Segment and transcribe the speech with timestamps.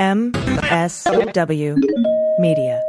[0.00, 1.76] MSW
[2.38, 2.82] Media.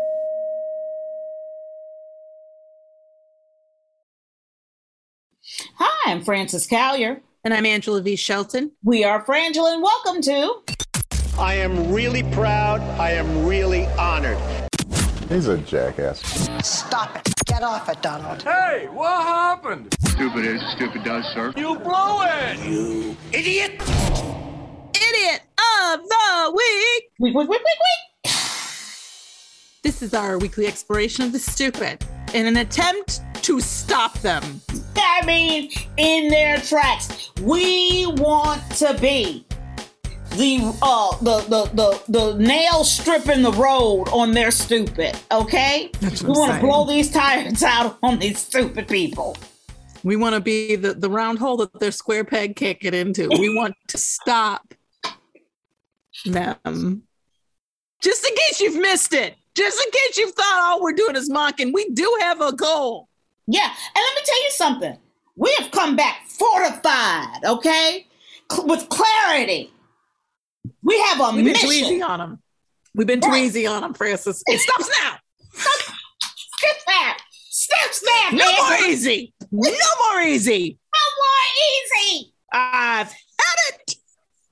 [5.76, 7.20] Hi, I'm Frances Callier.
[7.44, 8.16] And I'm Angela V.
[8.16, 8.72] Shelton.
[8.82, 10.62] We are Frangela, and welcome to.
[11.38, 12.80] I am really proud.
[12.98, 14.38] I am really honored.
[15.28, 16.22] He's a jackass.
[16.66, 17.34] Stop it.
[17.46, 18.42] Get off it, Donald.
[18.44, 19.94] Hey, what happened?
[20.00, 21.52] Stupid is, stupid does, sir.
[21.58, 22.58] You blow it!
[22.60, 23.82] You idiot!
[25.92, 27.04] Of the week!
[27.20, 27.78] Week, week, week, week,
[28.24, 28.34] week!
[29.84, 34.62] This is our weekly exploration of the stupid in an attempt to stop them.
[34.96, 37.32] I mean, in their tracks.
[37.42, 39.46] We want to be
[40.38, 45.18] the uh the the the, the nail stripping the road on their stupid.
[45.30, 49.36] Okay, That's we want to blow these tires out on these stupid people.
[50.06, 53.28] We want to be the, the round hole that their square peg can't get into.
[53.28, 54.74] We want to stop
[56.26, 57.04] them.
[58.02, 59.36] Just in case you've missed it.
[59.56, 63.10] Just in case you thought all we're doing is mocking, we do have a goal.
[63.48, 64.98] Yeah, and let me tell you something.
[65.36, 68.08] We have come back fortified, okay,
[68.52, 69.74] Cl- with clarity.
[70.84, 71.86] We have a We've been too mission.
[71.86, 72.42] easy on them.
[72.96, 73.44] We've been too Right.
[73.44, 74.44] easy on them, Frances.
[74.48, 75.18] It stops now.
[75.54, 77.22] Skip that.
[77.50, 78.58] Skip snap, No man.
[78.82, 79.34] more easy.
[79.52, 79.72] No
[80.10, 80.80] more easy.
[80.94, 82.34] No more easy.
[82.54, 83.96] I've had it.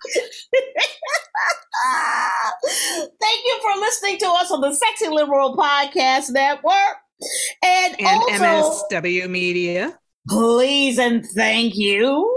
[3.22, 6.73] Thank you for listening to us on the Sexy Liberal Podcast Network.
[7.64, 9.98] And, And also, MSW Media.
[10.30, 12.36] please and thank you.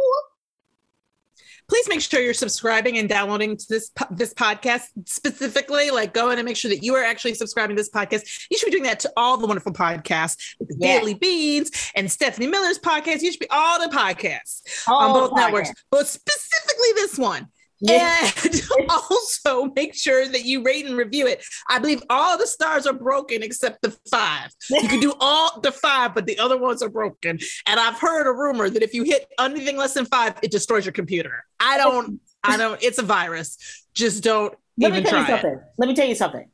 [1.68, 5.90] Please make sure you're subscribing and downloading to this this podcast specifically.
[5.90, 8.46] Like, go in and make sure that you are actually subscribing to this podcast.
[8.50, 10.98] You should be doing that to all the wonderful podcasts, the Yeah.
[10.98, 13.22] Daily Beans and Stephanie Miller's podcast.
[13.22, 15.36] You should be all the podcasts All on both podcasts.
[15.36, 17.46] networks, but specifically this one.
[17.82, 18.30] Yeah.
[18.44, 21.44] And also make sure that you rate and review it.
[21.68, 24.50] I believe all the stars are broken except the five.
[24.70, 27.38] You can do all the five, but the other ones are broken.
[27.66, 30.86] And I've heard a rumor that if you hit anything less than five, it destroys
[30.86, 31.44] your computer.
[31.58, 33.58] I don't, I don't, it's a virus.
[33.94, 35.42] Just don't Let me even tell you try it.
[35.42, 35.60] something.
[35.78, 36.48] Let me tell you something.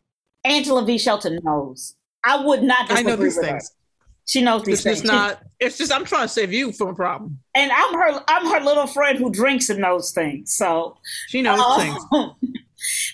[0.45, 0.97] Angela V.
[0.97, 1.95] Shelton knows.
[2.25, 3.61] I would not I know these with her.
[4.29, 5.01] She knows these It's things.
[5.01, 7.39] just not, it's just, I'm trying to save you from a problem.
[7.55, 10.55] and I'm her I'm her little friend who drinks and knows things.
[10.55, 12.35] So She knows Uh, things.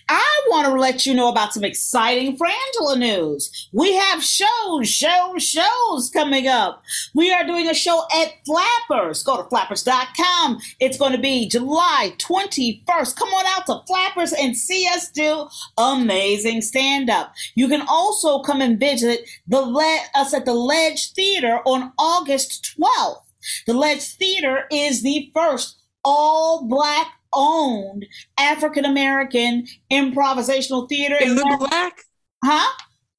[0.09, 3.69] I want to let you know about some exciting Frangela news.
[3.73, 6.83] We have shows, shows, shows coming up.
[7.15, 9.23] We are doing a show at Flappers.
[9.23, 10.61] Go to flappers.com.
[10.81, 13.17] It's going to be July 21st.
[13.17, 15.49] Come on out to Flappers and see us do
[15.79, 17.33] amazing stand up.
[17.55, 22.77] You can also come and visit the Le- us at the Ledge Theater on August
[22.79, 23.23] 12th.
[23.67, 28.07] The Ledge Theater is the first all black owned
[28.39, 31.17] African American improvisational theater.
[31.21, 32.01] Is it black?
[32.45, 32.73] huh?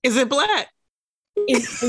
[0.03, 0.69] Is it black?
[1.47, 1.83] It's,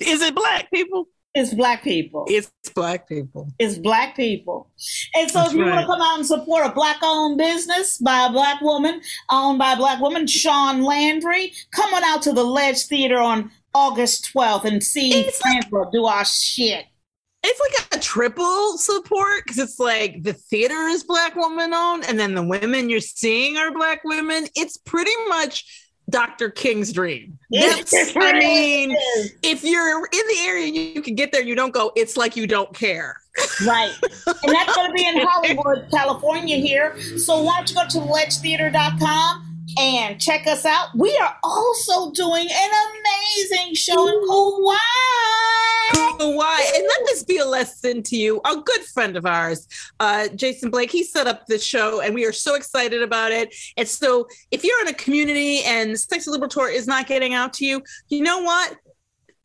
[0.00, 1.08] Is it black people?
[1.34, 2.26] it's black people.
[2.28, 3.48] It's black people.
[3.58, 4.70] It's black people.
[5.14, 7.98] And so That's if you want to come out and support a black owned business
[7.98, 9.00] by a black woman,
[9.30, 13.50] owned by a black woman, Sean Landry, come on out to the Ledge Theater on
[13.74, 16.84] August 12th and see like- do our shit.
[17.46, 22.18] It's like a triple support because it's like the theater is black woman owned, and
[22.18, 24.46] then the women you're seeing are black women.
[24.56, 25.64] It's pretty much
[26.08, 26.50] Dr.
[26.50, 27.38] King's dream.
[27.50, 28.96] That's, I mean,
[29.42, 32.36] if you're in the area and you, can get there, you don't go, it's like
[32.36, 33.16] you don't care.
[33.66, 33.92] Right.
[34.26, 36.96] And that's going to be in Hollywood, California here.
[37.18, 40.88] So why don't you go to ledgetheater.com and check us out?
[40.96, 44.78] We are also doing an amazing show in Hawaii.
[46.36, 46.72] Why?
[46.74, 48.40] And let this be a lesson to you.
[48.44, 49.66] A good friend of ours,
[50.00, 53.54] uh, Jason Blake, he set up this show and we are so excited about it.
[53.76, 57.52] And so if you're in a community and Sexy Liberal Tour is not getting out
[57.54, 58.76] to you, you know what?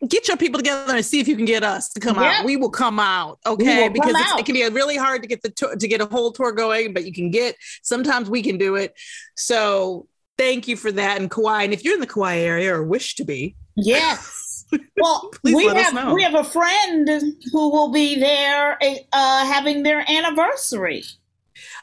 [0.08, 2.40] Get your people together and see if you can get us to come Yeah.
[2.40, 2.46] out.
[2.46, 3.90] We will come out, okay?
[3.90, 4.40] Because out.
[4.40, 6.94] it can be really hard to get the tour, to get a whole tour going,
[6.94, 7.58] but you can get.
[7.84, 8.94] Sometimes we can do it.
[9.36, 10.08] So
[10.40, 11.20] thank you for that.
[11.20, 14.66] And Kauai, and if you're in the Kauai area or wish to be, Yes.
[15.02, 16.14] Well, Please we let us have know.
[16.14, 17.10] we have a friend
[17.52, 18.78] who will be there
[19.14, 21.04] uh, having their anniversary.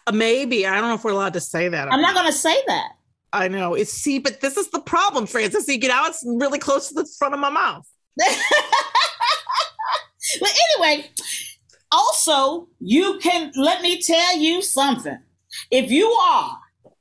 [0.07, 1.93] uh, maybe I don't know if we're allowed to say that.
[1.93, 2.91] I'm not going to say that.
[3.33, 3.75] I know.
[3.75, 5.67] It's see, but this is the problem, Frances.
[5.69, 7.87] You get out, it's really close to the front of my mouth.
[10.41, 10.51] But
[10.81, 11.11] anyway,
[11.93, 15.19] also, you can let me tell you something.
[15.71, 16.59] If you are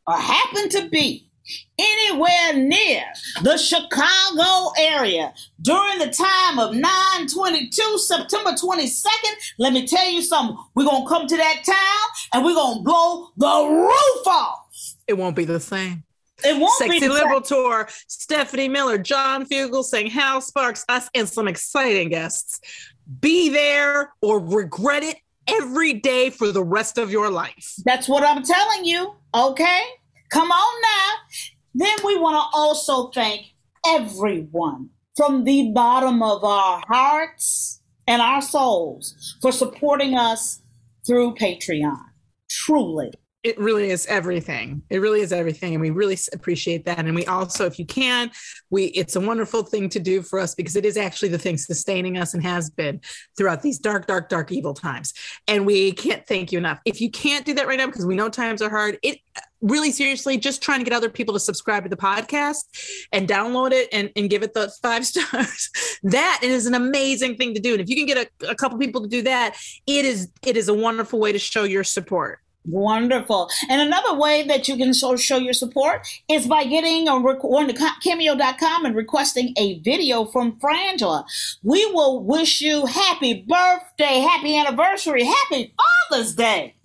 [0.08, 1.30] or happen to be
[1.78, 3.04] anywhere near
[3.44, 9.08] the Chicago area during the time of 922, September 22nd,
[9.60, 10.58] let me tell you something.
[10.76, 14.96] We're going to come to that town and we're going to blow the roof off.
[15.08, 16.04] It won't be the same.
[16.44, 21.28] It won't be Sexy the Liberal Tour, Stephanie Miller, John Fugelsang, Hal Sparks, us, and
[21.28, 22.60] some exciting guests.
[23.22, 27.76] Be there or regret it every day for the rest of your life.
[27.86, 29.16] That's what I'm telling you.
[29.34, 29.82] Okay.
[30.36, 31.14] Come on now.
[31.76, 33.54] Then we want to also thank
[33.88, 40.62] everyone from the bottom of our hearts and our souls for supporting us
[41.08, 42.04] through Patreon.
[42.50, 43.14] Truly.
[43.44, 44.82] It really is everything.
[44.90, 46.98] It really is everything, and we really appreciate that.
[46.98, 48.32] And we also, if you can,
[48.72, 51.56] we it's a wonderful thing to do for us because it is actually the thing
[51.56, 53.00] sustaining us and has been
[53.38, 55.14] throughout these dark, dark, dark, evil times.
[55.48, 56.80] And we can't thank you enough.
[56.86, 59.20] If you can't do that right now because we know times are hard, it
[59.66, 62.64] really seriously just trying to get other people to subscribe to the podcast
[63.12, 65.70] and download it and, and give it the five stars.
[66.04, 67.74] that is an amazing thing to do.
[67.74, 69.58] And if you can get a, a couple people to do that,
[69.88, 72.40] it is it is a wonderful way to show your support.
[72.68, 73.50] Wonderful.
[73.70, 77.92] And another way that you can show, show your support is by getting on, to
[78.04, 81.26] cameo.com and requesting a video from Frangela.
[81.64, 85.74] We will wish you happy birthday, happy anniversary, happy
[86.10, 86.76] Father's Day.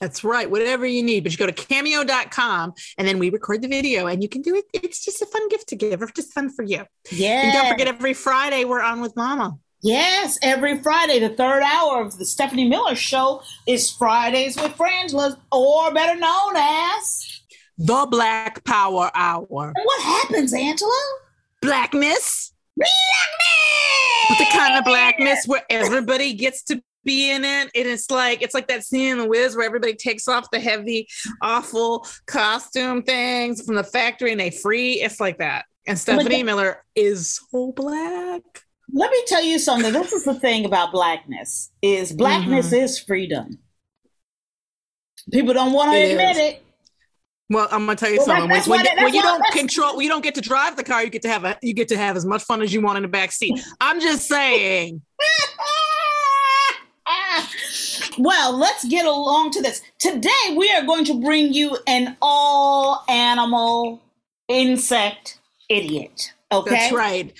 [0.00, 0.50] That's right.
[0.50, 1.24] Whatever you need.
[1.24, 4.54] But you go to cameo.com and then we record the video and you can do
[4.54, 4.64] it.
[4.72, 6.84] It's just a fun gift to give or just fun for you.
[7.10, 7.42] Yeah.
[7.42, 9.58] And don't forget every Friday we're on with Mama.
[9.80, 15.38] Yes, every Friday, the third hour of the Stephanie Miller Show is Fridays with Frangela,
[15.52, 17.42] or better known as.
[17.78, 19.46] The Black Power Hour.
[19.72, 21.00] What happens, Angela?
[21.62, 22.52] Blackness.
[22.76, 24.28] Blackness!
[24.28, 27.70] But the kind of blackness where everybody gets to be in it.
[27.74, 30.60] And it's like it's like that scene in the Wiz where everybody takes off the
[30.60, 31.08] heavy,
[31.42, 34.94] awful costume things from the factory and they free.
[34.94, 35.64] It's like that.
[35.86, 38.42] And Stephanie Miller is so black.
[38.92, 39.92] Let me tell you something.
[39.92, 42.84] This is the thing about blackness: is blackness mm-hmm.
[42.84, 43.58] is freedom.
[45.30, 46.38] People don't want to It admit is.
[46.38, 46.62] it.
[47.50, 48.50] Well, I'm gonna tell you Well, something.
[48.50, 51.22] When, when, when you don't control, you don't get to drive the car, you get
[51.22, 53.08] to have a, you get to have as much fun as you want in the
[53.08, 53.58] back seat.
[53.80, 55.00] I'm just saying.
[58.18, 59.82] well, let's get along to this.
[59.98, 64.02] Today, we are going to bring you an all animal
[64.48, 66.32] insect idiot.
[66.50, 66.70] Okay.
[66.70, 67.32] That's right.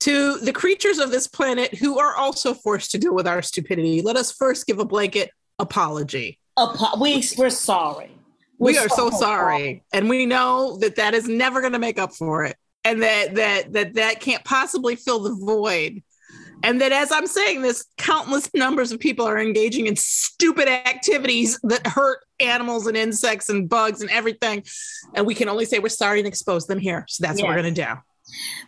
[0.00, 4.02] To the creatures of this planet who are also forced to deal with our stupidity,
[4.02, 6.38] let us first give a blanket apology.
[6.56, 8.10] Apo- we, we're sorry.
[8.58, 11.98] we We're are so sorry, and we know that that is never going to make
[11.98, 16.02] up for it, and that that that that can't possibly fill the void.
[16.62, 21.58] And that as I'm saying this, countless numbers of people are engaging in stupid activities
[21.64, 24.62] that hurt animals and insects and bugs and everything.
[25.14, 27.04] And we can only say we're sorry and expose them here.
[27.08, 27.90] So that's what we're going to do.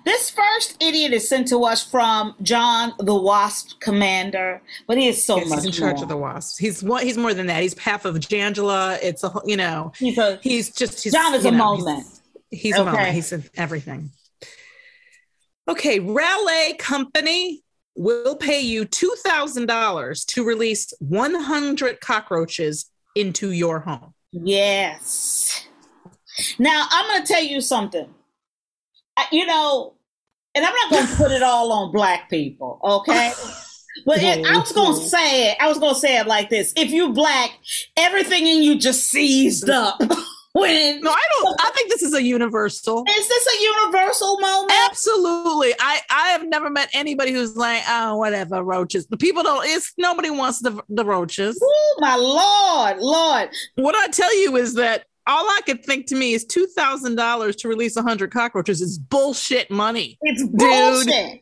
[0.04, 5.24] This first idiot is sent to us from John the Wasp Commander, but he is
[5.24, 6.02] so Yes, much he's in charge more.
[6.02, 6.58] of the wasps.
[6.58, 7.02] He's one.
[7.04, 7.62] He's more than that.
[7.62, 8.98] He's half of Jangela.
[9.00, 9.92] It's a whole- you know.
[9.96, 12.06] He's a He's just he's, John is a know, he's- moment.
[12.50, 13.14] He's, a moment.
[13.14, 14.10] He's everything.
[15.68, 17.63] Okay, Raleigh Company
[17.96, 24.14] will pay you two thousand dollars to release one hundred cockroaches into your home.
[24.32, 25.66] Yes.
[26.58, 28.12] Now I'm going to tell you something.
[29.16, 29.94] I- You know,
[30.54, 33.32] and I'm not going to put it all on black people, okay?
[34.04, 35.56] But it, I was going to say it.
[35.60, 37.50] I was going to say it like this: If you black,
[37.96, 40.00] everything in you just seized up.
[40.54, 41.56] when No, I don't.
[41.60, 43.04] I think this is a universal.
[43.08, 44.72] is this a universal moment?
[44.88, 45.74] Absolutely.
[45.78, 49.06] I I have never met anybody who's like, oh, whatever, roaches.
[49.06, 49.66] The people don't.
[49.66, 51.60] It's nobody wants the the roaches.
[51.62, 53.50] Oh my lord, Lord!
[53.74, 57.16] What I tell you is that all I could think to me is two thousand
[57.16, 60.18] dollars to release hundred cockroaches is bullshit money.
[60.22, 61.40] It's bullshit.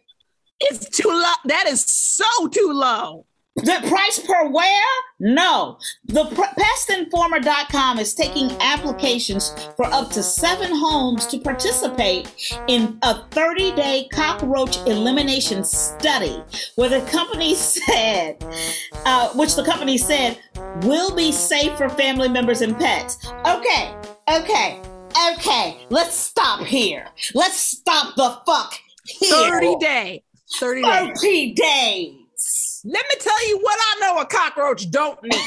[0.60, 1.32] It's too low.
[1.46, 3.26] That is so too low.
[3.56, 4.82] The price per wear?
[5.20, 5.78] No.
[6.06, 13.72] The pestinformer.com is taking applications for up to seven homes to participate in a 30
[13.72, 16.42] day cockroach elimination study,
[16.76, 18.42] where the company said,
[19.04, 20.38] uh, which the company said
[20.82, 23.18] will be safe for family members and pets.
[23.46, 23.94] Okay,
[24.30, 24.80] okay,
[25.30, 25.76] okay.
[25.90, 27.06] Let's stop here.
[27.34, 29.30] Let's stop the fuck here.
[29.30, 30.24] Thirty day.
[30.58, 31.20] Thirty days.
[31.20, 32.21] 30 days.
[32.84, 35.32] Let me tell you what I know a cockroach don't need.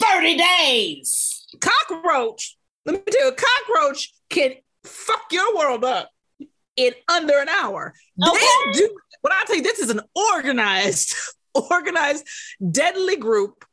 [0.00, 1.46] 30 days.
[1.60, 2.56] cockroach.
[2.84, 4.54] Let me tell you, a cockroach can
[4.84, 6.10] fuck your world up
[6.76, 7.94] in under an hour.
[8.26, 8.38] Okay.
[8.66, 8.96] They do.
[9.20, 10.00] What I tell you, this is an
[10.34, 11.14] organized,
[11.54, 12.26] organized,
[12.70, 13.64] deadly group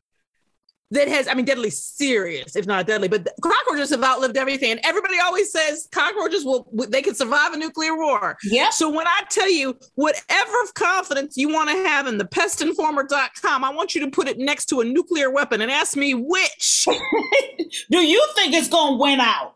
[0.91, 3.07] that has, I mean, deadly serious, if not deadly.
[3.07, 7.57] But cockroaches have outlived everything, and everybody always says cockroaches will they can survive a
[7.57, 8.37] nuclear war.
[8.43, 8.69] Yeah.
[8.71, 13.69] So when I tell you whatever confidence you want to have in the pestinformer.com, I
[13.69, 16.87] want you to put it next to a nuclear weapon and ask me which.
[17.91, 19.55] Do you think it's going to win out?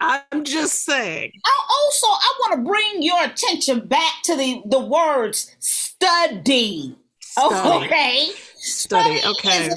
[0.00, 1.30] I'm just saying.
[1.44, 6.96] I also, I want to bring your attention back to the the words study.
[7.20, 7.84] Study.
[7.84, 8.30] okay.
[8.56, 9.70] Study, okay.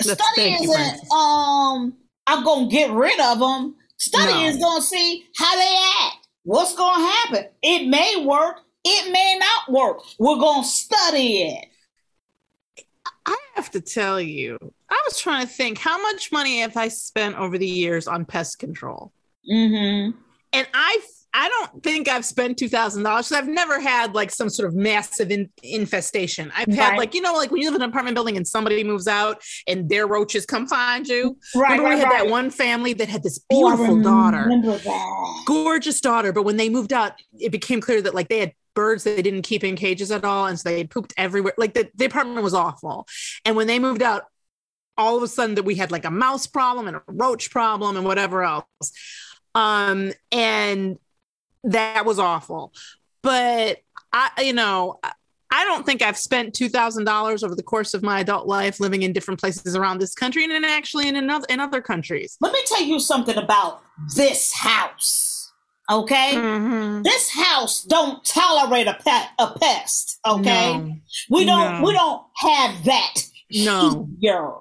[0.00, 1.10] Isn't, Let's study isn't.
[1.12, 1.94] Um,
[2.26, 3.76] I'm gonna get rid of them.
[3.96, 4.46] Study No.
[4.48, 6.28] is gonna see how they act.
[6.44, 7.46] What's gonna happen?
[7.62, 8.60] It may work.
[8.84, 10.02] It may not work.
[10.18, 11.66] We're gonna study it.
[13.26, 16.88] I have to tell you, I was trying to think how much money have I
[16.88, 19.12] spent over the years on pest control?
[19.50, 20.18] Mm-hmm.
[20.52, 20.98] and I
[21.32, 23.30] I don't think I've spent two thousand dollars.
[23.30, 26.50] I've never had like some sort of massive in, infestation.
[26.56, 26.98] I've had Right.
[26.98, 29.40] like you know like when you live in an apartment building and somebody moves out
[29.68, 31.36] and their roaches come find you.
[31.54, 32.24] Right, Remember right, we had right.
[32.24, 34.50] that one family that had this Oh, beautiful daughter,
[35.46, 39.04] gorgeous daughter, but when they moved out, it became clear that like they had birds
[39.04, 41.54] that they didn't keep in cages at all, and so they had pooped everywhere.
[41.58, 43.06] Like the, the apartment was awful,
[43.44, 44.24] and when they moved out.
[44.98, 47.96] All of a sudden, that we had like a mouse problem and a roach problem
[47.96, 48.66] and whatever else
[49.54, 50.98] um and
[51.64, 52.72] that was awful
[53.22, 53.78] but
[54.12, 55.12] i you know I-
[55.64, 59.02] don't think I've spent two thousand dollars over the course of my adult life living
[59.02, 62.36] in different places around this country and actually in another in other countries.
[62.40, 63.82] Let me tell you something about
[64.16, 65.52] this house.
[65.90, 66.32] Okay?
[66.34, 67.02] Mhm.
[67.02, 70.20] This house don't tolerate a pet a pest.
[70.26, 70.78] Okay?
[70.78, 70.96] No.
[71.30, 71.86] We don't No.
[71.86, 73.14] we don't have that
[73.50, 74.08] No.
[74.20, 74.52] here.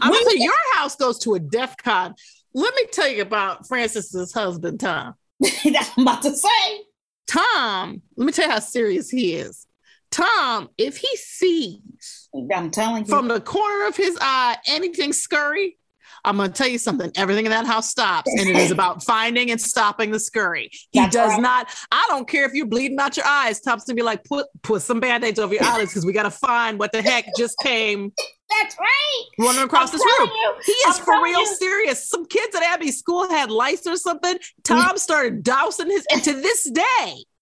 [0.00, 2.14] I'm We- your house goes to a DEF CON.
[2.54, 5.14] Let me tell you about Frances's husband, Tom.
[5.64, 6.80] That's what I'm about to say.
[7.26, 9.66] Tom, let me tell you how serious he is.
[10.10, 13.08] Tom, if he sees I'm telling you.
[13.08, 15.78] from the corner of his eye anything scurry,
[16.24, 17.10] I'm going to tell you something.
[17.16, 20.70] Everything in that house stops, and it is about finding and stopping the scurry.
[20.90, 21.40] He That's does right.
[21.40, 21.68] not.
[21.90, 23.60] I don't care if you're bleeding out your eyes.
[23.60, 26.30] Tom's gonna be like, put put some band-aids over your eyelids because we got to
[26.30, 28.12] find what the heck just came
[28.58, 29.24] That's right.
[29.38, 30.28] running across I'm this room.
[30.34, 30.54] you.
[30.64, 31.46] He is I'm for real you.
[31.56, 32.08] serious.
[32.08, 34.38] Some kids at Abbey School had lice or something.
[34.64, 36.84] Tom started dousing his, and to this day,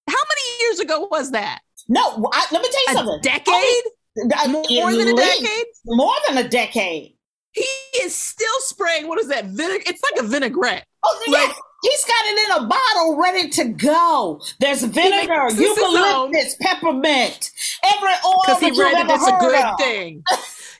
[0.08, 1.60] how many years ago was that?
[1.88, 3.20] No, I, let me tell you A something.
[3.22, 4.34] decade?
[4.34, 5.64] I- More at than a decade?
[5.86, 7.14] More than a decade.
[7.52, 7.64] He
[8.02, 9.08] is still spraying.
[9.08, 9.46] What is that?
[9.46, 9.84] Vinegar?
[9.86, 10.84] It's like a vinaigrette.
[11.02, 11.54] Oh, Like- yeah.
[11.80, 14.40] He's got it in a bottle ready to go.
[14.58, 15.92] There's vinegar, makes this his own.
[16.32, 17.50] eucalyptus, peppermint,
[17.84, 19.78] every oil because that he you've read that ever it's a good of.
[19.78, 20.24] thing.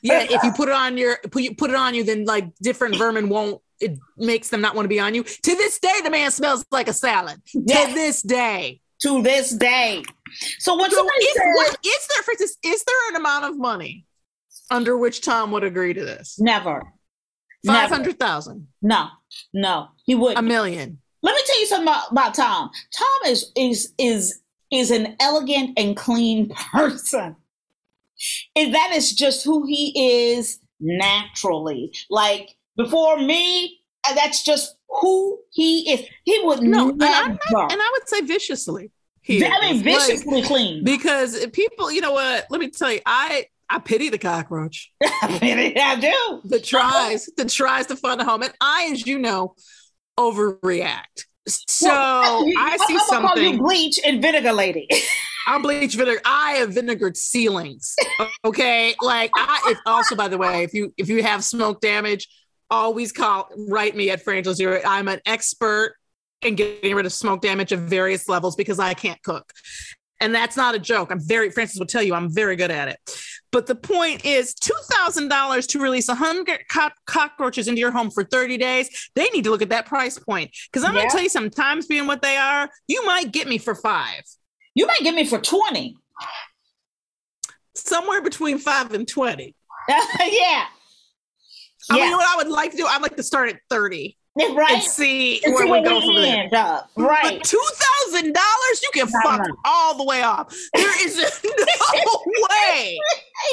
[0.03, 2.47] Yeah, if you put it on your put you put it on you, then like
[2.63, 3.61] different vermin won't.
[3.81, 5.23] It makes them not want to be on you.
[5.23, 7.41] To this day, the man smells like a salad.
[7.53, 7.87] Yeah.
[7.87, 8.81] To this day.
[9.03, 10.03] To this day.
[10.59, 13.45] So when So somebody is, says, what, is there, for instance, is there an amount
[13.45, 14.05] of money
[14.71, 16.39] under which Tom would agree to this?
[16.41, 16.83] never,
[17.65, 19.09] Five hundred thousand, no,
[19.53, 20.39] no, he wouldn't.
[20.39, 20.99] a million.
[21.23, 22.71] Let me tell you something about, about Tom.
[22.97, 24.41] Tom is is is
[24.73, 27.37] is an elegant and clean person.
[28.57, 31.93] And that is just who he is naturally.
[32.11, 36.07] Like before me, uh, that's just who he is.
[36.25, 38.91] He would No, and I'm not, and I would say viciously.
[39.21, 39.85] He I mean, is.
[39.85, 40.85] Like, viciously clean.
[40.85, 42.47] because people, you know what?
[42.51, 44.91] Let me tell you, I I pity the cockroach.
[45.03, 46.41] I mean, I do.
[46.49, 49.55] that tries that tries to find a home, and I, as you know,
[50.19, 51.25] overreact.
[51.47, 53.59] So Well, I see I'm gonna call you something.
[53.59, 54.89] bleach and vinegar lady.
[55.49, 56.21] I'm bleach vinegar.
[56.25, 57.97] I have vinegared ceilings.
[58.45, 59.61] Okay, like I.
[59.67, 62.29] If also, by the way, if you if you have smoke damage,
[62.71, 64.81] always call write me at Frangel Zero.
[64.85, 65.95] I'm an expert
[66.43, 69.53] in getting rid of smoke damage of various levels because I can't cook.
[70.21, 71.11] And that's not a joke.
[71.13, 72.99] I'm very, Francis will tell you, I'm very good at it.
[73.53, 78.59] But the point is $2,000 to release 100 co- cockroaches into your home for 30
[78.59, 79.11] days.
[79.15, 80.51] They need to look at that price point.
[80.71, 83.59] Because I'm going to tell you, sometimes being what they are, you might get me
[83.59, 84.23] for five,
[84.79, 85.97] You might get me for twenty.
[87.75, 89.55] somewhere between five and 20.
[89.89, 89.97] yeah.
[89.99, 90.67] I mean, Yeah.
[92.05, 92.87] you know what I would like to do?
[92.87, 94.71] I'd like to start at 30 right.
[94.75, 96.49] and see And where see we go from there.
[96.55, 96.91] up.
[96.97, 97.43] Right.
[97.43, 100.55] Two thousand dollars, you can fuck all the way off.
[100.75, 102.99] There is no way.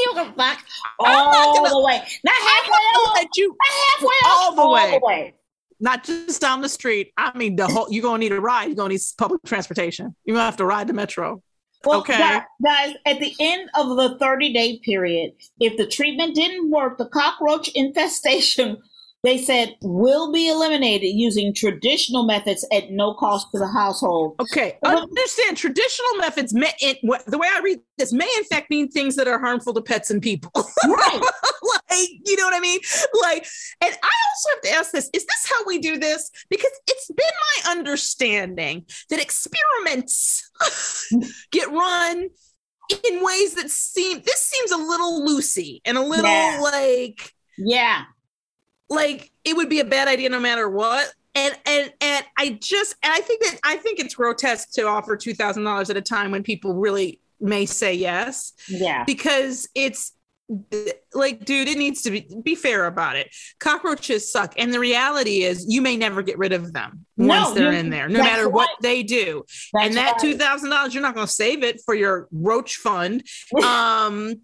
[0.06, 0.60] You can fuck
[1.00, 2.02] I'm not all gonna- the way.
[2.24, 3.16] Not halfway I'll off.
[3.18, 5.00] let you Not halfway all the way.
[5.02, 5.34] way.
[5.80, 7.12] Not just down the street.
[7.18, 7.88] I mean, the whole.
[7.92, 8.66] You're gonna need a ride.
[8.68, 10.16] You're gonna need public transportation.
[10.26, 11.42] You're gonna have to ride the metro.
[11.84, 12.18] Well, Okay.
[12.64, 17.06] guys, at the end of the 30 day period, if the treatment didn't work, the
[17.06, 18.78] cockroach infestation,
[19.24, 24.36] they said, will be eliminated using traditional methods at no cost to the household.
[24.40, 26.54] Okay, Well- understand traditional methods.
[26.54, 29.40] May, it, what, the way I read this may in fact mean things that are
[29.40, 30.52] harmful to pets and people.
[30.88, 31.22] Right.
[31.90, 32.80] like, you know what I mean?
[33.22, 33.46] Like,
[33.82, 36.30] and I also have to ask this: Is this how we do this?
[36.50, 37.26] Because it's been
[37.66, 40.50] my understanding that experiments
[41.52, 42.30] get run
[43.10, 44.22] in ways that seem.
[44.26, 46.60] This seems a little loosey and a little Yeah.
[46.62, 48.04] like Yeah.
[48.90, 51.12] like it would be a bad idea no matter what.
[51.34, 55.18] and and and I just and I think that I think it's grotesque to offer
[55.18, 59.04] two thousand dollars at a time when people really may say yes Yeah.
[59.04, 60.14] because it's
[61.14, 65.42] like dude it needs to be be fair about it cockroaches suck and the reality
[65.42, 68.48] is you may never get rid of them No, once they're in there no matter
[68.48, 70.22] what they do That's and that right.
[70.22, 73.24] two thousand dollars you're not going to save it for your roach fund
[73.64, 74.36] um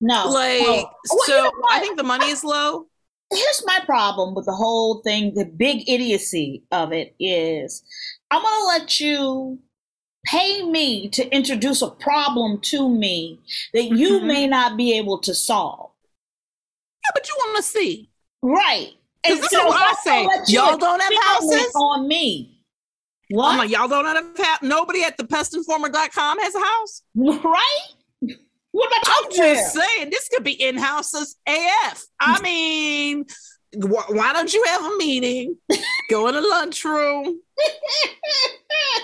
[0.00, 0.28] no.
[0.28, 0.72] like no.
[0.72, 2.86] Well, you so know i think the money is low
[3.32, 7.84] here's my problem with the whole thing the big idiocy of it is
[8.32, 9.60] i'm going to let you
[10.24, 13.38] pay me to introduce a problem to me
[13.72, 14.26] that you Mhm.
[14.26, 15.90] may not be able to solve
[17.04, 18.08] yeah but you want to see
[18.42, 20.28] right Because this so is what I say.
[20.54, 21.72] Y'all don't have houses?
[21.74, 22.50] on me
[23.30, 27.02] what like, y'all don't have ha- nobody at the pestinformer.com has a house.
[27.16, 27.80] right
[28.72, 32.04] what about I'm you just saying this could be in houses AF.
[32.20, 33.24] I mean,
[33.74, 35.56] wh- why don't you have a meeting,
[36.10, 37.40] go in the lunchroom,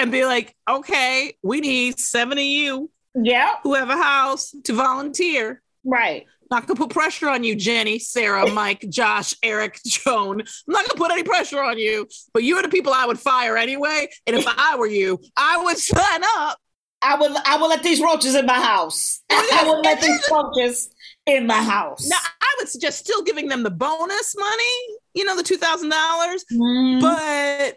[0.01, 4.73] and be like, okay, we need seven of you yeah who have a house to
[4.73, 5.61] volunteer.
[5.85, 10.41] right Not gonna put pressure on you, Jenny, Sarah, Mike, Josh, Eric, Joan.
[10.41, 13.57] I'm not gonna put any pressure on you, but you're the people I would fire
[13.57, 14.09] anyway.
[14.27, 16.59] And if I were you, I would sign up.
[17.03, 19.23] I would I would let these roaches in my house.
[19.31, 20.91] I would let these roaches
[21.27, 22.07] in my house.
[22.09, 24.77] Now, I would suggest still giving them the bonus money,
[25.15, 26.45] you know, the two thousand dollars.
[26.53, 27.77] Mm, But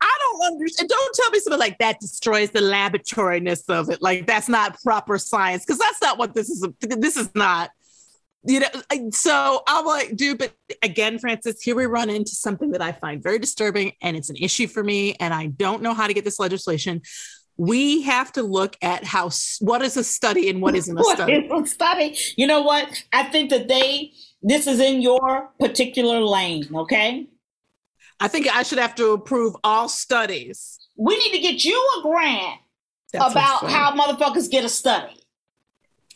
[0.00, 0.88] I don't understand.
[0.88, 4.02] Don't tell me something like that destroys the laboratoriness of it.
[4.02, 6.66] Like that's not proper science because that's not what this is.
[6.80, 7.70] This is not.
[8.48, 12.80] You know, so I'm like, dude, but again, Frances, here we run into something that
[12.80, 15.14] I find very disturbing and it's an issue for me.
[15.14, 17.02] And I don't know how to get this legislation.
[17.56, 21.16] We have to look at how what is a study and what isn't a what
[21.16, 21.32] study.
[21.32, 22.16] is a study?
[22.36, 23.02] You know what?
[23.12, 24.12] I think that they
[24.42, 26.68] this is in your particular lane.
[26.72, 27.26] Okay,
[28.20, 30.78] I think I should have to approve all studies.
[30.96, 32.60] we need to get you a grant
[33.12, 35.22] That's about how motherfuckers get a study.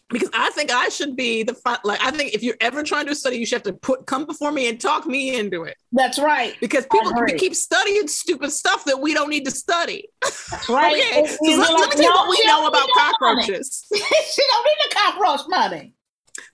[0.08, 3.06] because I think I should be the fi- like I think if you're ever trying
[3.06, 5.76] to study, you should have to put come before me and talk me into it
[5.92, 6.56] That's right.
[6.60, 10.08] because people keep studying stupid stuff that we don't need to study.
[10.22, 10.94] That's right.
[10.96, 13.12] Okay, so let, let like, me tell you no, what we know about need that
[13.20, 13.42] money.
[13.42, 13.86] cockroaches.
[13.94, 15.94] she don't need the cockroach money.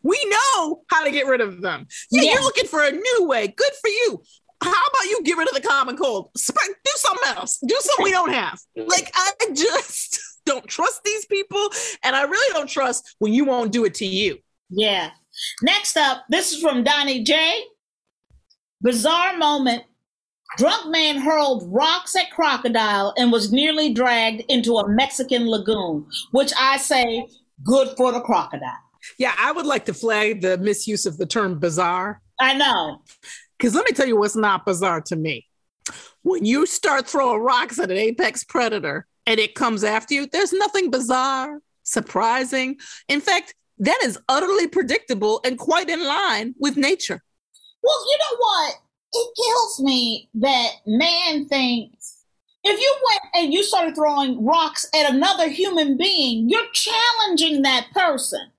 [0.03, 1.87] We know how to get rid of them.
[2.11, 2.33] Yeah, Yeah.
[2.33, 3.47] you're looking for a new way.
[3.47, 4.23] Good for you.
[4.63, 6.31] How about you get rid of the common cold?
[6.37, 7.59] Sp- Do something else.
[7.67, 8.59] Do something we don't have.
[8.77, 11.69] Like I just don't trust these people,
[12.03, 14.39] and I really don't trust when you won't do it to you.
[14.71, 15.11] Yeah.
[15.63, 17.63] Next up, this is from Donnie J.
[18.83, 19.85] Bizarre moment.
[20.57, 26.53] Drunk man hurled rocks at crocodile and was nearly dragged into a Mexican lagoon, which
[26.59, 27.27] I say
[27.65, 28.79] good for the crocodile.
[29.19, 32.23] Yeah, I would like to flag the misuse of the term bizarre.
[32.41, 33.03] I know.
[33.59, 35.47] Because let me tell you what's not bizarre to me.
[36.23, 40.53] When you start throwing rocks at an apex predator and it comes after you, there's
[40.53, 42.79] nothing bizarre, surprising.
[43.09, 47.23] In fact, that is utterly predictable and quite in line with nature.
[47.83, 48.75] Well, you know what?
[49.13, 52.17] It kills me that man thinks
[52.65, 57.87] if you went and you started throwing rocks at another human being, you're challenging that
[57.95, 58.51] person.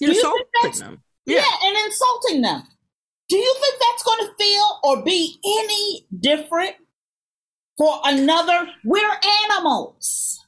[0.00, 1.02] You're you insulting them.
[1.26, 1.44] Yeah.
[1.64, 2.62] and insulting them.
[3.30, 6.74] Do you think that's going to feel or be any different
[7.78, 8.66] for another?
[8.84, 10.44] We're animals.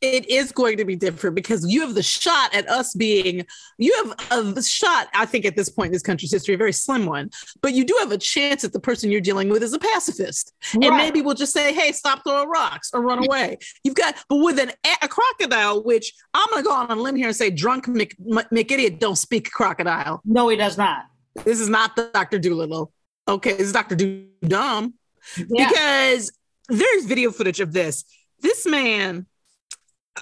[0.00, 4.14] It is going to be different because you have the shot at us being, you
[4.30, 7.04] have a shot, I think, at this point in this country's history, a very slim
[7.04, 9.78] one, but you do have a chance that the person you're dealing with is a
[9.78, 10.54] pacifist.
[10.72, 13.58] And maybe we'll just say, hey, stop throwing rocks or run away.
[13.84, 17.14] You've got, but with an, a crocodile, which I'm going to go on a limb
[17.14, 20.22] here and say, drunk Mc, McIdiot don't speak crocodile.
[20.24, 21.04] No, he does not.
[21.44, 22.38] This is not the Dr.
[22.38, 22.92] Dolittle.
[23.28, 23.96] Okay, this is Dr.
[23.96, 24.92] Doodum.
[25.36, 25.68] Yeah.
[25.68, 26.32] Because
[26.68, 28.04] there's video footage of this.
[28.40, 29.26] This man,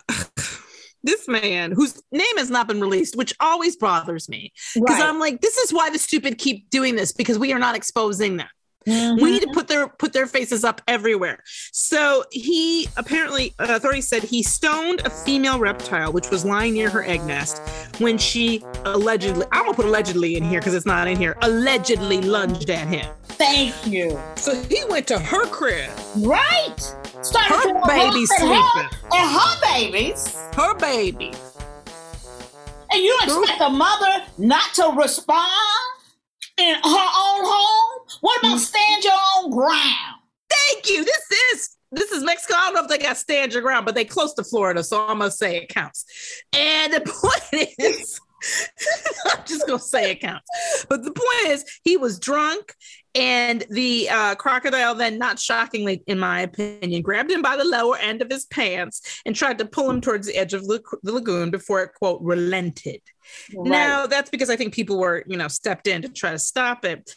[1.03, 4.53] this man whose name has not been released, which always bothers me.
[4.75, 5.09] Because Right.
[5.09, 8.37] I'm like, this is why the stupid keep doing this, because we are not exposing
[8.37, 8.49] them.
[8.89, 9.21] Mhm.
[9.21, 11.43] We need to put their put their faces up everywhere.
[11.73, 16.89] So he apparently uh, authorities said he stoned a female reptile which was lying near
[16.89, 17.59] her egg nest
[17.99, 22.23] when she allegedly I'm gonna put allegedly in here because it's not in here allegedly
[22.23, 23.07] lunged at him.
[23.29, 24.19] Thank you.
[24.37, 26.77] So he went to her crib, Right.
[27.23, 28.99] Started Her baby rocks at her sleeping.
[29.13, 30.37] and her babies.
[30.57, 31.33] her baby.
[32.93, 35.51] And you expect the mother not to respond
[36.61, 38.07] in her own home?
[38.21, 38.49] What Mm.
[38.49, 40.17] about stand your own ground?
[40.49, 41.05] Thank you.
[41.05, 41.23] This
[41.55, 42.55] is this is Mexico.
[42.57, 45.07] I don't know if they got stand your ground, but they close to Florida, so
[45.09, 46.05] I'm gonna say it counts.
[46.53, 47.01] And the
[47.53, 48.21] point is,
[49.27, 50.87] I'm just gonna say it counts.
[50.89, 52.75] But the point is, he was drunk
[53.15, 57.97] And the uh, crocodile then, not shockingly, in my opinion, grabbed him by the lower
[57.97, 61.51] end of his pants and tried to pull him towards the edge of the lagoon
[61.51, 63.01] before it, quote, relented.
[63.53, 66.85] Now, that's because I think people were, you know, stepped in to try to stop
[66.85, 67.13] it.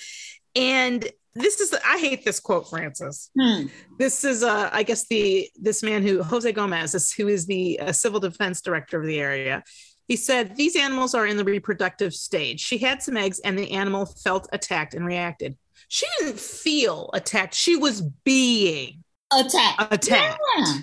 [0.56, 3.30] And this is, I hate this quote, Frances.
[3.40, 3.68] Hmm.
[3.98, 7.80] This is, uh, I guess, the this man who, Jose Gomez, is, who is the
[7.80, 9.64] uh, civil defense director of the area.
[10.08, 12.60] He said, These animals are in the reproductive stage.
[12.60, 15.58] She had some eggs and the animal felt attacked and reacted.
[15.94, 17.54] She didn't feel attacked.
[17.54, 19.76] She was being Attack.
[19.92, 20.40] attacked.
[20.58, 20.74] Yeah.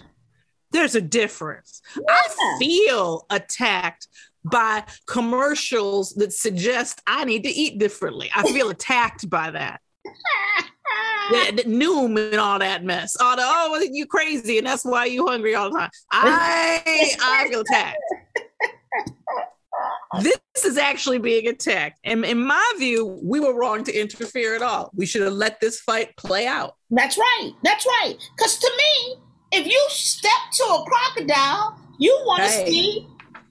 [0.70, 1.82] There's a difference.
[2.08, 4.06] I feel attacked
[4.44, 8.30] by commercials that suggest I need to eat differently.
[8.32, 9.80] I feel attacked by that.
[10.04, 13.16] that, that Noom and all that mess.
[13.20, 15.90] All the oh, well, you crazy, and that's why you hungry all the time.
[16.12, 17.98] I I feel attacked.
[20.18, 22.00] This is actually being attacked.
[22.04, 24.90] And in my view, we were wrong to interfere at all.
[24.94, 26.74] We should have let this fight play out.
[26.90, 27.52] That's right.
[27.62, 28.14] That's right.
[28.36, 29.16] Because to me,
[29.52, 33.06] if you step to a crocodile, you want to see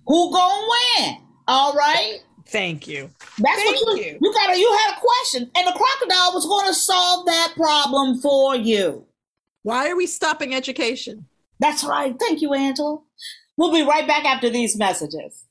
[0.05, 0.67] who gonna
[0.97, 1.17] win.
[1.47, 2.19] All right.
[2.47, 3.09] Thank you.
[3.37, 4.17] That's Thank what you, you.
[4.21, 4.57] you got.
[4.57, 9.05] You had a question, and the crocodile was going to solve that problem for you.
[9.61, 11.27] Why are we stopping education?
[11.59, 12.15] That's right.
[12.19, 12.99] Thank you, Angela.
[13.55, 15.45] We'll be right back after these messages.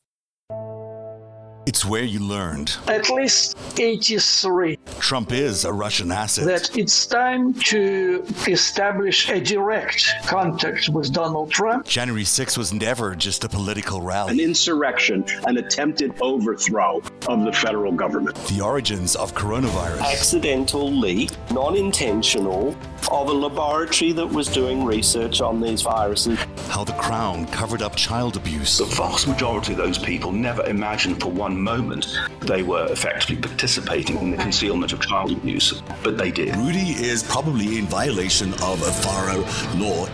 [1.68, 6.46] It's where you learned At least 83 Trump is a Russian asset.
[6.46, 11.85] that it's time to establish a direct contact with Donald Trump.
[11.85, 14.33] January 6th was never just a political rally.
[14.33, 18.35] an insurrection, an attempted overthrow of the federal government.
[18.46, 20.00] The origins of coronavirus.
[20.00, 22.74] accidental leak, non intentional,
[23.11, 26.38] of a laboratory that was doing research on these viruses.
[26.68, 28.78] How the crown covered up child abuse.
[28.78, 34.18] The vast majority of those people never imagined for one moment they were effectively participating
[34.18, 36.57] in the concealment of child abuse, but they did.
[36.57, 39.37] Rudy is probably in violation of a FARA
[39.77, 40.09] law.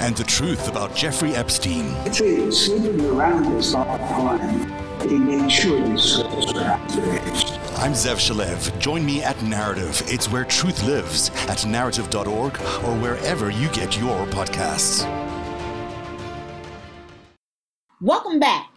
[0.00, 1.86] And the truth about Jeffrey Epstein.
[2.06, 5.08] Actually, sleeping around is not a crime.
[5.08, 6.60] He made sure these schools were.
[7.80, 8.78] I'm Zev Shalev.
[8.78, 10.12] Join me at Narativ.
[10.12, 15.06] It's where truth lives at narativ.org or wherever you get your podcasts.
[18.02, 18.69] Welcome back.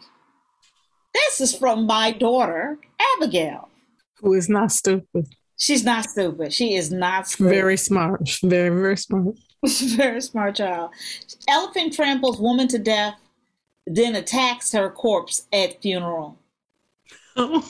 [1.14, 2.78] This is from my daughter,
[3.16, 3.70] Abigail.
[4.22, 5.28] Who is not stupid.
[5.58, 6.54] She's not stupid.
[6.54, 7.50] She is not stupid.
[7.50, 8.28] Very smart.
[8.44, 9.38] Very, very smart.
[9.66, 10.92] She's very smart child.
[11.48, 13.16] Elephant tramples woman to death,
[13.86, 16.38] then attacks her corpse at funeral.
[17.36, 17.68] Oh,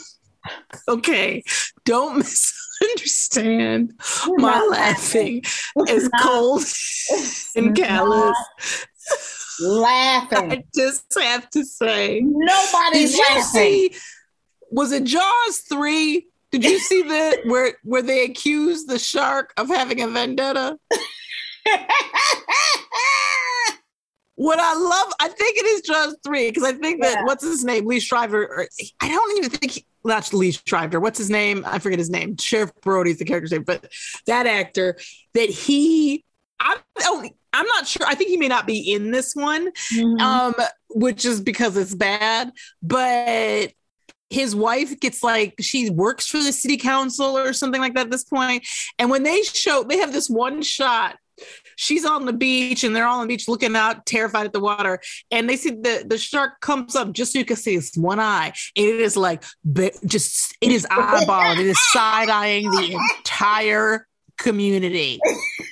[0.88, 1.44] okay.
[1.86, 2.18] Don't
[2.82, 3.94] misunderstand
[4.38, 5.44] my laughing
[5.88, 6.64] is cold
[7.56, 8.38] and callous.
[9.62, 10.52] Laughing.
[10.52, 12.22] I just have to say.
[12.24, 13.44] Nobody's Did you laughing.
[13.52, 13.96] see?
[14.72, 16.28] Was it Jaws three?
[16.52, 20.78] Did you see that where where they accused the shark of having a vendetta?
[24.36, 27.24] What I love, I think it is Jaws three because I think that Yeah.
[27.24, 28.44] what's his name, Lee Shriver.
[28.44, 28.68] Or,
[29.00, 31.00] I don't even think he, not Lee Shriver.
[31.00, 31.64] What's his name?
[31.68, 32.36] I forget his name.
[32.38, 33.88] Sheriff Brody's the character's name, but
[34.26, 34.98] that actor
[35.36, 36.26] that he,
[36.60, 37.32] I don't.
[37.54, 38.06] I'm not sure.
[38.08, 40.20] I think he may not be in this one, Mhm.
[40.20, 40.56] um,
[40.90, 42.52] which is because it's bad.
[42.82, 43.72] But
[44.30, 48.12] his wife gets like she works for the city council or something like that at
[48.12, 48.68] this point.
[48.98, 51.18] And when they show, they have this one shot.
[51.76, 54.60] She's on the beach and they're all on the beach looking out, terrified at the
[54.60, 55.00] water.
[55.32, 58.20] And they see the, the shark comes up just so you can see its one
[58.20, 58.54] eye.
[58.76, 59.44] And it is like
[60.06, 65.20] just it is eyeballing, it is side eyeing the entire community.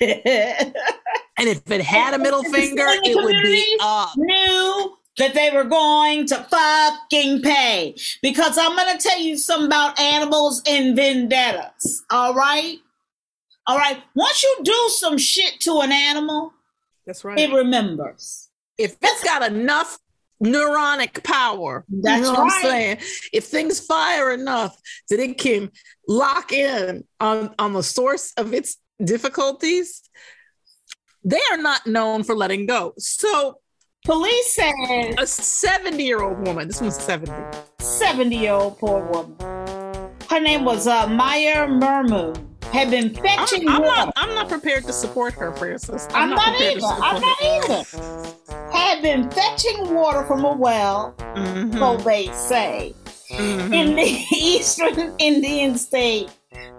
[1.38, 4.10] And if it had a middle finger, it would be up.
[4.16, 9.66] Knew that they were going to fucking pay because I'm going to tell you something
[9.66, 12.04] about animals and vendettas.
[12.10, 12.78] All right,
[13.66, 14.02] all right.
[14.14, 16.52] Once you do some shit to an animal,
[17.06, 17.38] That's right.
[17.38, 18.48] it remembers.
[18.78, 19.98] if it's got enough
[20.42, 22.62] neuronic power, That's you know what I'm right.
[22.62, 22.98] saying?
[23.32, 24.76] If things fire enough
[25.08, 25.70] that it can
[26.08, 30.02] lock in on, on the source of its difficulties,
[31.24, 32.94] they are not known for letting go.
[32.98, 33.58] So
[34.04, 34.72] Police said
[35.18, 37.32] a 70 year old woman, this one's 70.
[37.78, 39.36] 70 year old poor woman.
[40.28, 42.36] Her name was uh, Maya Murmu.
[42.72, 44.06] Had been I'm, fetching I'm water.
[44.06, 46.08] not, I'm not prepared to support her, Frances.
[46.14, 46.86] I'm, not, prepared either.
[46.86, 48.72] I'm not either.
[48.72, 52.94] Had been fetching water from a well, Mhm, so they say,
[53.30, 53.74] mhm.
[53.74, 56.30] in the eastern Indian state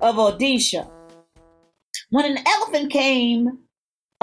[0.02, 0.90] of Odisha.
[2.10, 3.60] When an elephant came,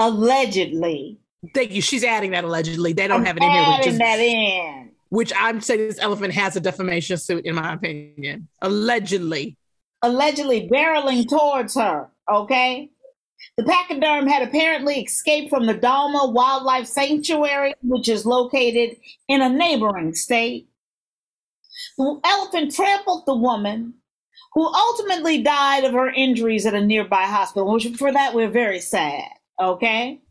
[0.05, 1.17] allegedly,
[1.55, 1.81] Thank you.
[1.81, 2.93] She's adding that allegedly.
[2.93, 4.91] They don't I'm have it in here, which is that in.
[5.09, 8.47] which I'm saying this elephant has a defamation suit, in my opinion.
[8.61, 9.57] Allegedly.
[10.03, 12.09] allegedly barreling towards her.
[12.31, 12.91] okay?
[13.57, 19.49] The pachyderm had apparently escaped from the Dalma Wildlife Sanctuary, which is located in a
[19.49, 20.67] neighboring state.
[21.97, 23.95] The elephant trampled the woman,
[24.53, 28.79] who ultimately died of her injuries at a nearby hospital, which for that we're very
[28.79, 29.23] sad,
[29.59, 30.21] okay?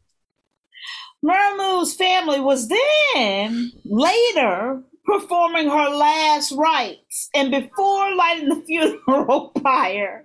[1.22, 10.24] Murmu's family was then later performing her last rites, and before lighting the funeral pyre,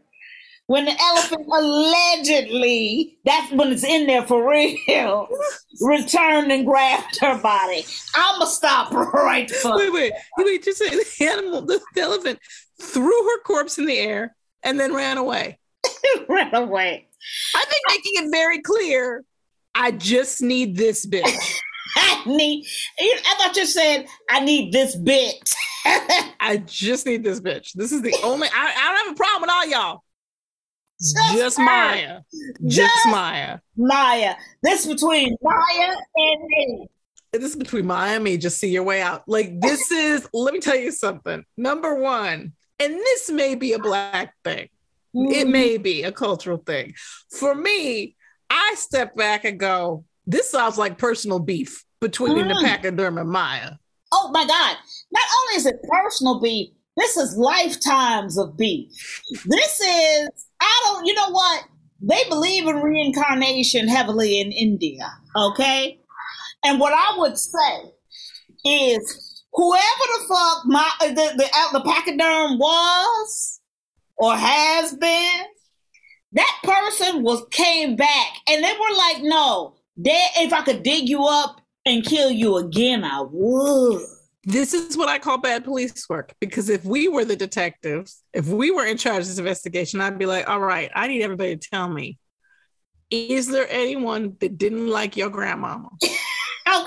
[0.67, 5.27] when the elephant allegedly, that's when it's in there for real,
[5.81, 7.85] returned and grabbed her body.
[8.15, 9.75] I'ma stop right there.
[9.75, 12.39] Wait, wait, wait, just say the animal, the, the elephant
[12.81, 15.59] threw her corpse in the air and then ran away.
[16.27, 17.04] ran away.
[17.55, 19.23] I think making it very clear,
[19.73, 21.59] I just need this bitch.
[21.97, 22.65] I need,
[22.99, 25.53] I thought you said, I need this bit.
[25.85, 27.73] I just need this bitch.
[27.73, 30.03] This is the only, I, I don't have a problem with all y'all.
[30.99, 32.21] Just, just Maya.
[32.65, 33.59] Just, just, Maya.
[33.75, 34.35] Maya.
[34.63, 36.87] This between Maya and me.
[37.33, 38.37] This is between Maya and me.
[38.37, 39.27] Just see your way out.
[39.27, 41.43] Like, this is, let me tell you something.
[41.57, 44.69] Number one, and this may be a black thing,
[45.15, 45.31] mm-hmm.
[45.31, 46.93] it may be a cultural thing.
[47.31, 48.15] For me,
[48.49, 52.47] I step back and go, this sounds like personal beef between mm.
[52.47, 53.71] the pachyderm and Maya.
[54.11, 54.77] Oh my God.
[55.11, 59.21] Not only is it personal beef, this is lifetimes of beef.
[59.45, 60.29] This is,
[60.61, 61.65] I don't, you know what?
[62.01, 65.99] They believe in reincarnation heavily in India, okay?
[66.63, 67.91] And what I would say
[68.65, 73.61] is whoever the fuck my the the, the pachyderm was
[74.17, 75.41] or has been,
[76.33, 81.07] that person was came back and they were like, no, they, if I could dig
[81.07, 84.01] you up and kill you again, I would.
[84.43, 88.47] This is what I call bad police work because if we were the detectives, if
[88.47, 91.57] we were in charge of this investigation, I'd be like, all right, I need everybody
[91.57, 92.19] to tell me
[93.11, 95.89] is there anyone that didn't like your grandmama?
[96.03, 96.85] okay.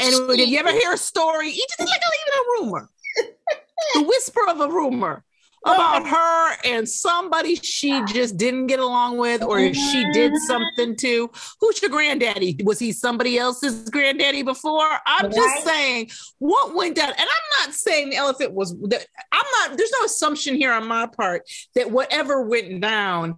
[0.00, 1.48] And did you ever hear a story?
[1.48, 2.90] You just like oh, even a rumor,
[3.94, 5.24] the whisper of a rumor
[5.64, 10.96] Oh, about her and somebody she just didn't get along with or she did something
[10.96, 11.30] to.
[11.60, 12.58] Who's your granddaddy?
[12.64, 14.88] Was he somebody else's granddaddy before?
[15.06, 15.34] I'm right.
[15.34, 17.10] just saying what went down.
[17.10, 21.06] And I'm not saying the elephant was, I'm not, there's no assumption here on my
[21.06, 21.42] part
[21.76, 23.36] that whatever went down,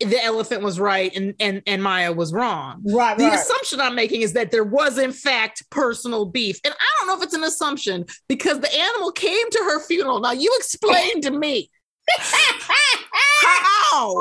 [0.00, 2.82] the elephant was right and, and, and Maya was wrong.
[2.84, 3.16] Right.
[3.16, 3.38] The right.
[3.38, 6.60] assumption I'm making is that there was, in fact, personal beef.
[6.64, 10.20] And I don't know if it's an assumption because the animal came to her funeral.
[10.20, 11.70] Now, you explain to me
[13.90, 14.14] how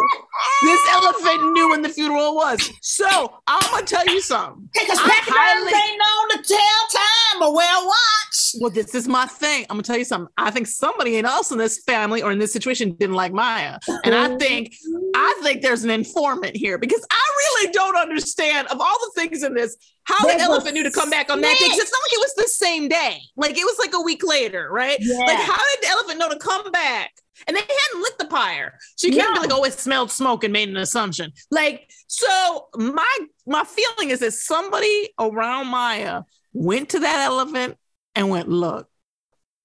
[0.63, 2.69] this elephant knew when the funeral was.
[2.81, 3.07] So
[3.47, 4.69] I'm gonna tell you something.
[4.73, 5.71] Because highly...
[5.71, 8.55] ain't known to tell time or wear watch.
[8.59, 9.65] Well, this is my thing.
[9.69, 10.31] I'm gonna tell you something.
[10.37, 14.15] I think somebody else in this family or in this situation didn't like Maya, and
[14.15, 14.37] I mm-hmm.
[14.37, 14.75] think
[15.15, 19.43] I think there's an informant here because I really don't understand of all the things
[19.43, 21.65] in this how the elephant knew to come back on that day.
[21.65, 23.19] Because it's not like it was the same day.
[23.35, 24.97] Like it was like a week later, right?
[24.99, 25.17] Yeah.
[25.17, 27.11] Like how did the elephant know to come back?
[27.47, 28.77] And they hadn't lit the pyre.
[28.95, 29.41] So you can't no.
[29.41, 31.31] be like, oh, it smelled smoke and made an assumption.
[31.51, 37.77] Like, so my my feeling is that somebody around Maya went to that elephant
[38.15, 38.87] and went, look,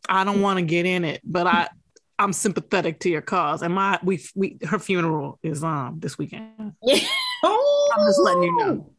[0.09, 1.69] I don't want to get in it, but I
[2.19, 3.63] I'm sympathetic to your cause.
[3.63, 6.75] And my we we her funeral is um this weekend.
[6.85, 8.93] I'm just letting you know.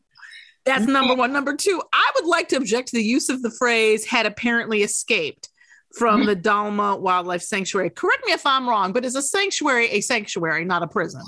[0.65, 1.33] That's number one.
[1.33, 4.83] Number two, I would like to object to the use of the phrase had apparently
[4.83, 5.49] escaped
[5.93, 6.29] from mm-hmm.
[6.29, 7.89] the Dalma Wildlife Sanctuary.
[7.89, 11.21] Correct me if I'm wrong, but is a sanctuary a sanctuary, not a prison?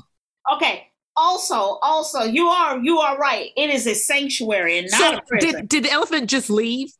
[0.53, 0.87] Okay.
[1.15, 3.51] Also, also, you are you are right.
[3.55, 5.51] It is a sanctuary and not so a prison.
[5.51, 6.91] Did, did the elephant just leave?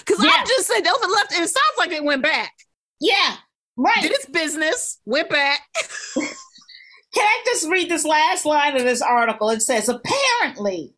[0.00, 0.30] Because yeah.
[0.30, 2.52] I just said the elephant left, and it sounds like it went back.
[3.00, 3.36] Yeah,
[3.76, 4.02] right.
[4.02, 5.60] Did its business, went back.
[6.14, 9.48] Can I just read this last line of this article?
[9.50, 10.94] It says, apparently,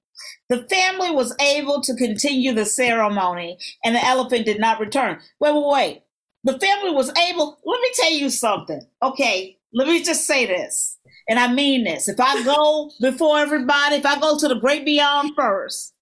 [0.49, 5.19] the family was able to continue the ceremony and the elephant did not return.
[5.41, 6.03] Wait, wait, wait
[6.47, 7.59] the family was able.
[7.65, 8.81] Let me tell you something.
[9.03, 10.97] Okay, let me just say this,
[11.29, 12.09] and I mean this.
[12.09, 15.93] If I go before everybody, if I go to the great beyond first,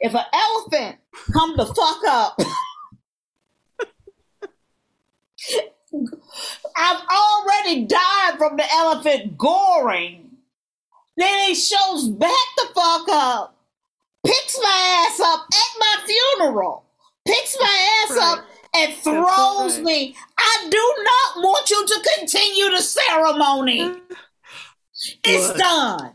[0.00, 0.98] if an elephant
[1.32, 2.38] come the fuck up.
[6.76, 10.38] I've already died from the elephant goring.
[11.16, 13.56] Then he shows back the fuck up,
[14.26, 16.84] picks my ass up at my funeral,
[17.24, 20.16] picks my ass up and throws me.
[20.38, 23.92] I do not want you to continue the ceremony.
[25.24, 26.12] It's Look, done.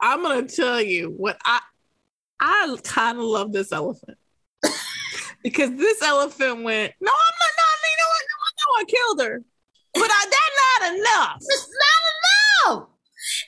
[0.00, 1.60] I'm gonna tell you what I
[2.38, 4.16] I kind of love this elephant
[5.42, 6.92] because this elephant went.
[7.00, 7.54] No, I'm not.
[7.58, 8.24] No, you know what?
[8.30, 9.42] No, I know I killed her,
[9.94, 11.36] but I, that's not enough.
[11.40, 12.88] It's not enough.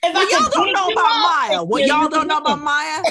[0.02, 1.64] If Well, I y'all don't know about Maya.
[1.64, 2.60] What y'all don't know about.
[2.60, 3.02] Maya?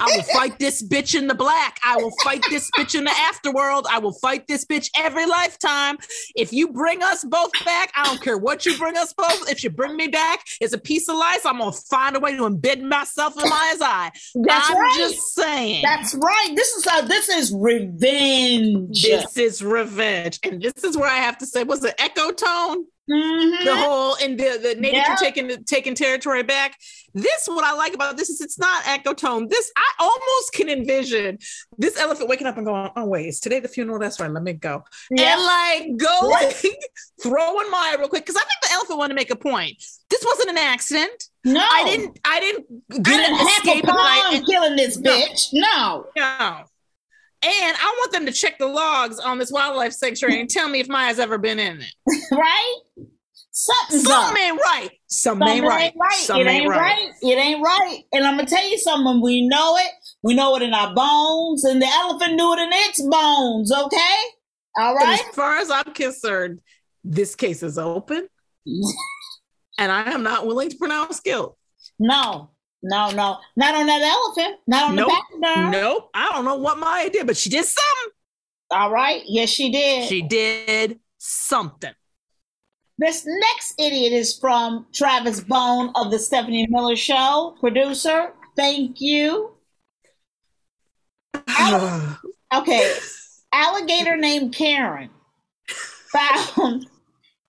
[0.00, 1.78] I will fight this bitch in the black.
[1.84, 3.84] I will fight this bitch in the afterworld.
[3.90, 5.98] I will fight this bitch every lifetime.
[6.34, 9.50] If you bring us both back, I don't care what you bring us both.
[9.50, 12.36] If you bring me back it's a piece of lice, I'm gonna find a way
[12.36, 14.10] to embed myself in my eye.
[14.34, 14.94] That's I'm right.
[14.96, 15.82] just saying.
[15.82, 16.52] That's right.
[16.54, 19.02] This is how this is revenge.
[19.02, 22.86] this is revenge, and this is where I have to say, was it echo tone?
[23.12, 23.64] Mhm.
[23.64, 25.16] the whole and the, the nature Yeah.
[25.18, 26.78] taking taking territory back.
[27.14, 29.48] This what I like about this is it's not echo tone.
[29.48, 31.38] This I almost can envision
[31.76, 33.98] this elephant waking up and going, "Oh wait, is today the funeral?
[33.98, 34.30] That's right.
[34.30, 35.34] Let me go." Yeah.
[35.34, 36.52] And like going,
[37.22, 39.76] throwing my real quick because I think the elephant wanted to make a point.
[40.08, 41.28] This wasn't an accident.
[41.44, 42.18] No, I didn't.
[42.24, 44.42] I didn't I get didn't have a escape night.
[44.48, 45.10] killing this No.
[45.10, 45.48] bitch.
[45.52, 46.06] No.
[46.16, 46.64] No.
[47.44, 50.78] And I want them to check the logs on this wildlife sanctuary and tell me
[50.78, 51.94] if Maya's ever been in it.
[52.32, 52.74] right?
[53.50, 54.04] Something's.
[54.04, 54.90] Something ain't right.
[55.08, 56.14] Something, Something ain't right.
[56.20, 57.10] Something it ain't right.
[57.20, 58.02] It ain't right.
[58.12, 59.20] And I'm gonna tell you something.
[59.20, 59.90] We know it.
[60.22, 63.72] We know it in our bones, and the elephant knew it in its bones.
[63.72, 64.16] Okay.
[64.78, 65.20] All And.
[65.20, 66.60] As far as I'm concerned,
[67.04, 68.26] this case is open,
[69.78, 71.58] and I am not willing to pronounce guilt.
[71.98, 72.52] No.
[72.82, 73.10] No.
[73.10, 73.38] No.
[73.56, 74.60] Not on that elephant.
[74.66, 75.08] Not on Nope.
[75.08, 75.70] the pachyderm.
[75.70, 76.10] Nope.
[76.14, 78.12] I don't know what Maya did, but she did something.
[78.70, 79.22] All right.
[79.26, 80.08] Yes, she did.
[80.08, 81.92] She did something.
[82.98, 88.32] This next idiot is from Travis Bone of the Stephanie Miller Show, producer.
[88.56, 89.52] Thank you.
[92.54, 92.94] Okay.
[93.50, 95.08] Alligator named Karen
[96.12, 96.86] found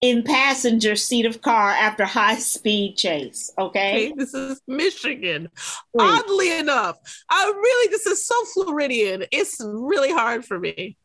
[0.04, 3.50] in passenger seat of car after high speed chase.
[3.58, 4.08] Okay.
[4.10, 5.48] Hey, this is Michigan.
[5.94, 6.06] Wait.
[6.06, 6.98] Oddly enough,
[7.30, 9.24] I really this is so Floridian.
[9.32, 10.98] It's really hard for me.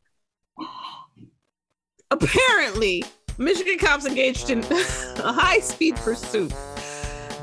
[2.11, 3.05] Apparently,
[3.39, 6.53] Michigan cops engaged in a high-speed pursuit.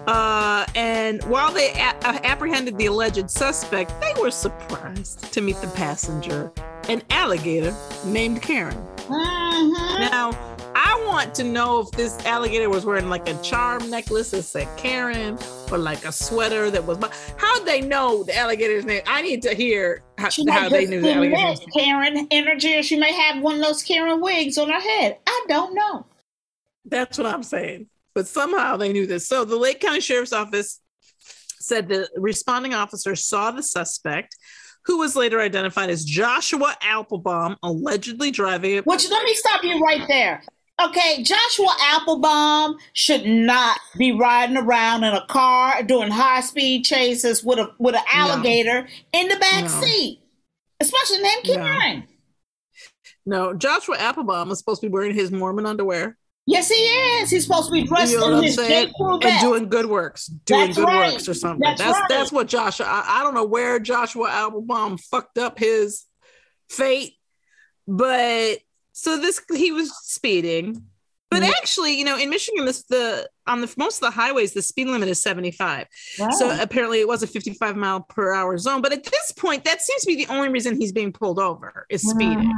[0.08, 5.56] Uh, and while they a- uh, apprehended the alleged suspect, they were surprised to meet
[5.62, 6.52] the passenger,
[6.90, 7.74] an alligator
[8.06, 8.76] named Karen.
[9.08, 10.12] Mhm.
[10.12, 10.55] Now,
[11.16, 15.40] want to know if this alligator was wearing like a charm necklace that said Karen
[15.72, 16.98] or like a sweater that was.
[17.38, 19.02] How'd they know the alligator's name?
[19.08, 21.70] I need to hear how, how they knew the alligator's name.
[21.74, 25.18] Karen energy, or she may have one of those Karen wigs on her head.
[25.26, 26.06] I don't know.
[26.84, 27.88] That's what I'm saying.
[28.14, 29.26] But somehow they knew this.
[29.26, 30.82] So the Lake County Sheriff's Office
[31.62, 34.36] said the responding officer saw the suspect,
[34.84, 38.80] who was later identified as Joshua Applebaum, allegedly driving.
[38.84, 40.44] Which let me stop you right there.
[40.84, 47.44] Okay, Joshua Applebaum should not be riding around in a car doing high speed chases
[47.44, 49.70] with a with an alligator in the back No.
[49.70, 50.20] seat,
[50.82, 51.56] especially named No.
[51.56, 52.08] Karen.
[53.26, 56.18] No, Joshua Applebaum is supposed to be wearing his Mormon underwear.
[56.46, 57.32] Yes, he is.
[57.32, 58.92] He's supposed to be dressed You know in his saying?
[59.00, 61.14] And doing good works, doing That's good right.
[61.14, 61.62] works or something.
[61.62, 62.10] That's That's right.
[62.10, 62.86] that's, what Joshua.
[62.88, 66.04] I, I don't know where Joshua Applebaum fucked up his
[66.70, 67.14] fate,
[67.88, 68.60] but
[68.98, 70.82] so this he was speeding.
[71.32, 71.50] But Yeah.
[71.58, 74.88] actually, you know, in Michigan, this the on the most of the highways, the speed
[74.88, 75.88] limit is 75.
[76.38, 78.82] So apparently, it was a 55 mile per hour zone.
[78.82, 81.88] But at this point, that seems to be the only reason he's being pulled over
[81.90, 82.54] is speeding.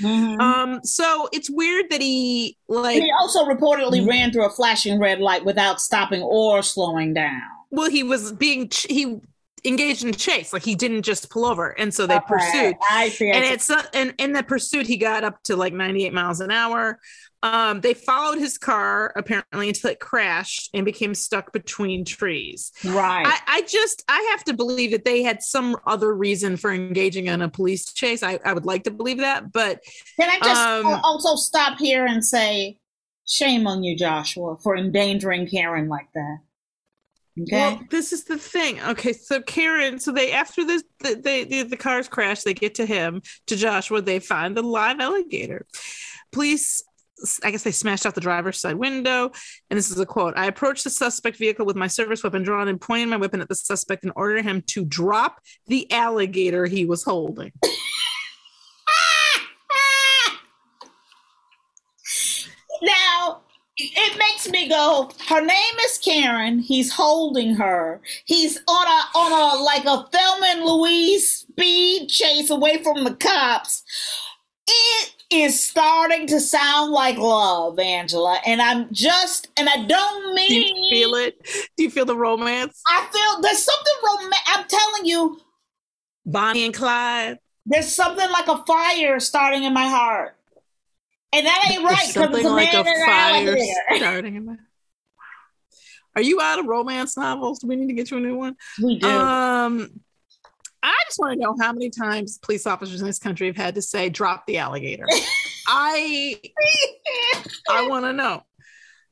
[0.00, 0.40] Mhm.
[0.40, 5.18] Um, so it's weird that he like he also reportedly ran through a flashing red
[5.20, 7.42] light without stopping or slowing down.
[7.70, 9.16] well he was being ch- he
[9.64, 13.08] engaged in chase like he didn't just pull over and so they Okay, pursued I
[13.08, 13.30] see.
[13.30, 13.50] I and see.
[13.52, 16.98] it's uh, and in the pursuit he got up to like 98 miles an hour
[17.42, 23.26] um they followed his car apparently until it crashed and became stuck between trees right.
[23.26, 27.26] I, I just I have to believe that they had some other reason for engaging
[27.26, 28.22] in a police chase.
[28.22, 29.80] I, I would like to believe that, but
[30.18, 32.78] Can I just um, also stop here and say,
[33.26, 36.38] shame on you, Joshua, for endangering Karen like that.
[37.40, 37.56] Okay.
[37.56, 38.80] Well, this is the thing.
[38.80, 42.42] Okay, so Karen, so they after this, the, they the, the cars crash.
[42.42, 43.94] They get to him, to Joshua.
[43.94, 45.66] Where they find the live alligator.
[46.30, 46.82] Police,
[47.42, 49.32] I guess they smashed out the driver's side window.
[49.68, 52.68] And this is a quote: "I approached the suspect vehicle with my service weapon drawn
[52.68, 56.84] and pointing my weapon at the suspect and ordering him to drop the alligator he
[56.84, 57.50] was holding."
[62.82, 63.40] now,
[63.94, 66.58] it makes me go, her name is Karen.
[66.58, 68.00] He's holding her.
[68.24, 73.14] He's on a on a like a Thelma and Louise speed chase away from the
[73.14, 73.82] cops.
[74.66, 78.40] It is starting to sound like love, Angela.
[78.46, 81.44] And I'm just and I don't mean Do you feel it?
[81.76, 82.80] Do you feel the romance?
[82.88, 84.38] I feel there's something romantic.
[84.46, 85.40] I'm telling you,
[86.26, 87.38] Bonnie and Clyde.
[87.66, 90.36] there's something like a fire starting in my heart.
[91.34, 93.58] And that ain't right There's because it's something a like a fire
[93.96, 94.56] starting in my.
[96.16, 97.58] Are you out of romance novels?
[97.58, 98.54] Do we need to get you a new one?
[98.80, 99.08] We do.
[99.08, 100.00] Um,
[100.80, 103.74] I just want to know how many times police officers in this country have had
[103.74, 105.06] to say "drop the alligator."
[105.66, 106.40] I
[107.68, 108.42] I want to know.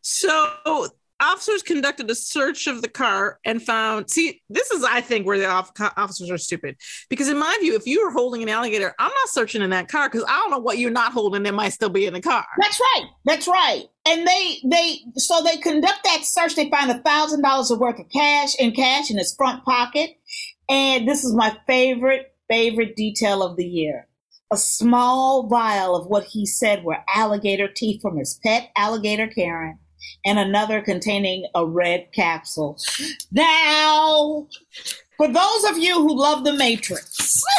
[0.03, 0.89] So
[1.23, 5.39] officers conducted a search of the car and found see this is i think where
[5.39, 6.77] the off- officers are stupid
[7.09, 9.89] because in my view if you were holding an alligator i'm not searching in that
[9.89, 12.21] car because i don't know what you're not holding that might still be in the
[12.21, 13.07] car That's right.
[13.25, 13.85] That's right.
[14.07, 16.57] And they they so they conduct that search.
[16.57, 20.11] They find a thousand dollars worth of cash in cash in his front pocket.
[20.69, 24.09] And this is my favorite favorite detail of the year.
[24.53, 29.79] A small vial of what he said were alligator teeth from his pet alligator Karen,
[30.25, 32.79] and another containing a red capsule.
[33.31, 34.47] Now,
[35.17, 37.43] for those of you who love the Matrix.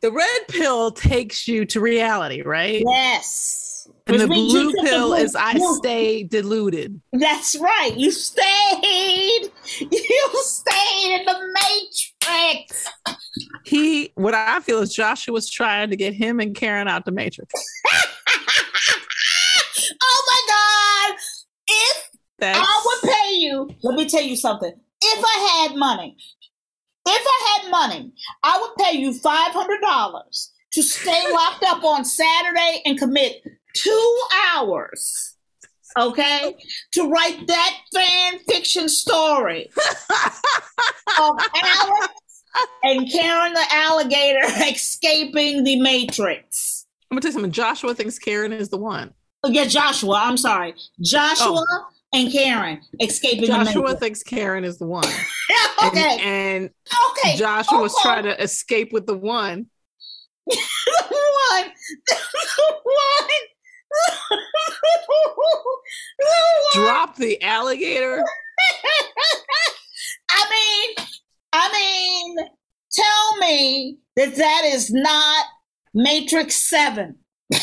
[0.00, 3.88] the red pill takes you to reality right Yes.
[4.06, 7.56] and the Which means blue took the pill blue- is i blue- stay deluded That's
[7.58, 7.92] right.
[7.96, 9.50] You stayed.
[9.80, 12.86] You stayed in the Matrix.
[13.64, 17.12] he what i feel is joshua was trying to get him and karen out the
[17.12, 17.52] matrix
[20.02, 21.18] Oh my God.
[21.68, 24.72] If That's- I would pay you, let me tell you something.
[25.02, 26.16] If I had money,
[27.06, 28.12] if I had money,
[28.42, 33.42] I would pay you $500 to stay locked up on Saturday and commit
[33.74, 35.36] two hours,
[35.98, 36.54] okay,
[36.92, 39.70] to write that fan fiction story
[41.20, 42.08] of Alex
[42.82, 44.40] and Karen the alligator
[44.70, 46.86] escaping the Matrix.
[47.10, 47.52] i'm gonna tell you something.
[47.52, 49.12] Joshua thinks karen is the one.
[49.42, 50.22] Oh, yeah, Joshua.
[50.24, 51.86] I'm sorry, Joshua oh.
[52.12, 55.08] and Karen escaping the joshua thinks karen is the one.
[55.84, 56.70] Okay, and, and
[57.10, 57.36] okay.
[57.36, 58.02] joshua was okay.
[58.02, 59.66] trying to escape with the one.
[60.46, 60.56] The
[61.10, 61.72] one,
[62.06, 62.16] the
[62.84, 63.28] one,
[66.18, 66.26] the
[66.74, 66.84] one.
[66.84, 68.22] drop the alligator.
[70.30, 71.06] I mean,
[71.56, 72.36] I mean,
[72.90, 75.46] tell me that that is not
[75.94, 77.16] Matrix Seven.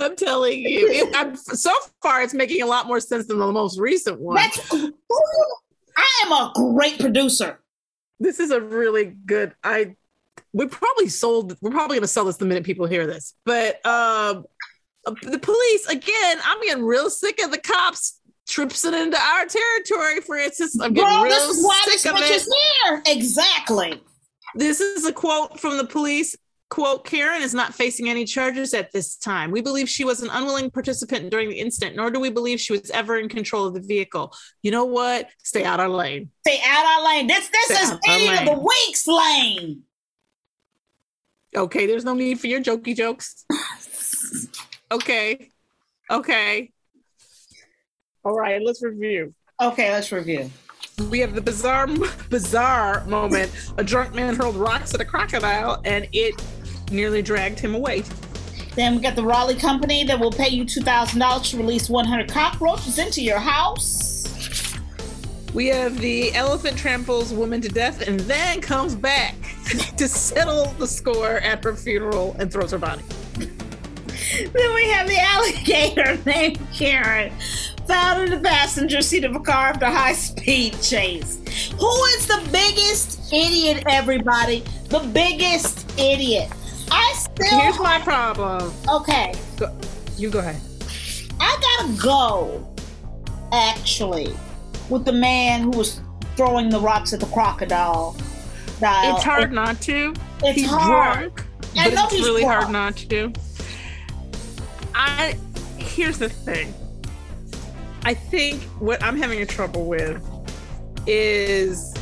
[0.00, 1.70] i'm telling you it, I'm, so
[2.02, 4.72] far it's making a lot more sense than the most recent one That's.
[4.72, 7.60] I am a great producer.
[8.18, 9.94] this is a really good i
[10.52, 13.84] we probably sold we're probably going to sell this the minute people hear this but
[13.86, 14.44] um
[15.22, 20.78] the police again i'm getting real sick of the cops tripsing into our territory frances
[20.80, 23.02] i'm getting Bro, real this is why this sick of bitch it is here.
[23.06, 24.02] Exactly.
[24.54, 26.36] this is a quote from the police
[26.68, 30.28] quote karen is not facing any charges at this time we believe she was an
[30.30, 33.74] unwilling participant during the incident nor do we believe she was ever in control of
[33.74, 34.32] the vehicle
[34.62, 37.26] you know what stay out our lane Stay out our lane.
[37.26, 39.82] This this Stay is idiot of the week's lane.
[41.56, 43.46] Okay, there's no need for your jokey jokes.
[44.92, 45.48] Okay.
[46.10, 46.70] Okay.
[48.24, 49.34] All right, let's review.
[49.60, 50.50] Okay, let's review.
[51.10, 51.86] We have the bizarre
[52.30, 53.52] bizarre moment.
[53.76, 56.42] A drunk man hurled rocks at a crocodile and it
[56.90, 58.02] nearly dragged him away.
[58.76, 61.90] Then we got the Raleigh company that will pay you two thousand dollars to release
[61.90, 64.24] one hundred cockroaches into your house.
[65.52, 69.34] We have the elephant tramples woman to death and then comes back
[69.98, 73.02] to settle the score at her funeral and throws her body.
[74.36, 77.32] Then we have the alligator named Karen
[77.86, 81.38] found in the passenger seat of a car after a high speed chase.
[81.78, 84.64] Who is the biggest idiot, everybody?
[84.88, 86.50] The biggest idiot.
[86.90, 87.58] I still.
[87.60, 88.72] Here's my problem.
[88.88, 89.74] Okay, Go,
[90.16, 90.60] you go ahead.
[91.40, 92.74] I gotta go,
[93.52, 94.32] actually,
[94.88, 96.00] with the man who was
[96.36, 98.16] throwing the rocks at the crocodile.
[98.80, 99.14] Dial.
[99.14, 100.14] It's hard not to.
[100.42, 101.34] It's he's hard.
[101.34, 101.46] drunk,
[101.78, 102.62] I but know it's really drunk.
[102.62, 103.32] hard not to.
[104.94, 105.36] I
[105.78, 106.74] here's the thing.
[108.04, 110.22] I think what I'm having a trouble with
[111.06, 111.94] is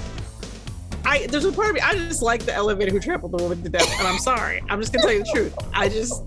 [1.05, 3.63] I there's a part of me I just like the elevator who trampled the woman
[3.63, 4.63] to death, and I'm sorry.
[4.69, 5.55] I'm just gonna tell you the truth.
[5.73, 6.23] I just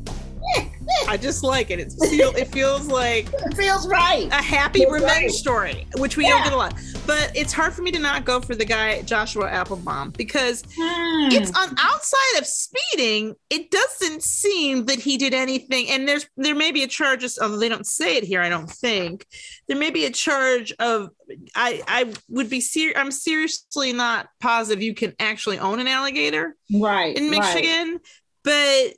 [1.07, 1.79] I just like it.
[1.79, 4.27] It feel it feels like It feels right.
[4.31, 5.31] a happy Feels revenge right.
[5.31, 6.73] story, which we don't get a lot.
[7.05, 11.29] But it's hard for me to not go for the guy Joshua Applebaum because Hmm.
[11.31, 13.35] it's on outside of speeding.
[13.49, 17.33] It doesn't seem that he did anything, and there's there may be a charge, of-
[17.41, 18.41] although they don't say it here.
[18.41, 19.25] I don't think
[19.67, 21.09] there may be a charge of.
[21.55, 26.55] I I would be ser- I'm seriously not positive you can actually own an alligator
[26.73, 27.39] right in right.
[27.55, 27.99] Michigan,
[28.43, 28.93] but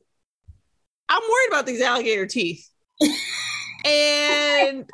[1.10, 2.68] I'm worried about these alligator teeth.
[3.86, 4.86] and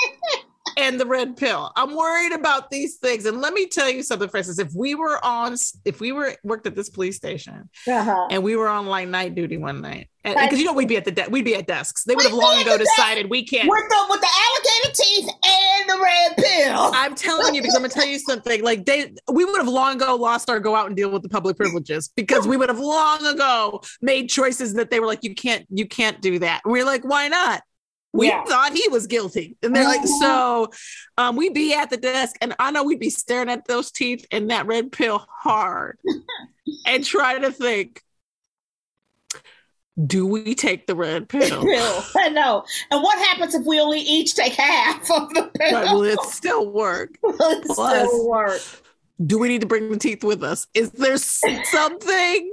[0.78, 1.72] and the red pill.
[1.76, 3.26] I'm worried about these things.
[3.26, 4.60] And let me tell you something, Frances.
[4.60, 5.56] If we were on,
[5.86, 8.28] if we were worked at this police station Uh-huh.
[8.32, 11.04] and we were on like night duty one night, because you know we'd be at
[11.06, 12.04] the de- we'd be at desks.
[12.06, 13.68] They would have long ago decided we can't.
[13.70, 16.92] With the with the alligator teeth and the red pill.
[16.94, 18.64] I'm telling you because I'm gonna tell you something.
[18.64, 21.30] Like they, we would have long ago lost our go out and deal with the
[21.30, 25.36] public privileges because we would have long ago made choices that they were like, you
[25.36, 26.62] can't, you can't do that.
[26.64, 27.62] And we're like, why not?
[28.16, 28.44] We Yeah.
[28.46, 30.20] thought he was guilty, and they're like, Mhm.
[30.20, 30.72] so
[31.18, 34.26] um, we'd be at the desk, and I know we'd be staring at those teeth
[34.32, 35.98] and that red pill hard,
[36.86, 38.02] and trying to think.
[40.08, 41.64] Do we take the red pill?
[41.64, 42.04] pill.
[42.18, 42.66] I know.
[42.90, 45.72] And what happens if we only each take half of the pill?
[45.82, 47.12] Right, will it still work?
[47.22, 48.62] will It Plus- still work.
[49.24, 50.66] Do we need to bring the teeth with us?
[50.74, 52.52] Is there something?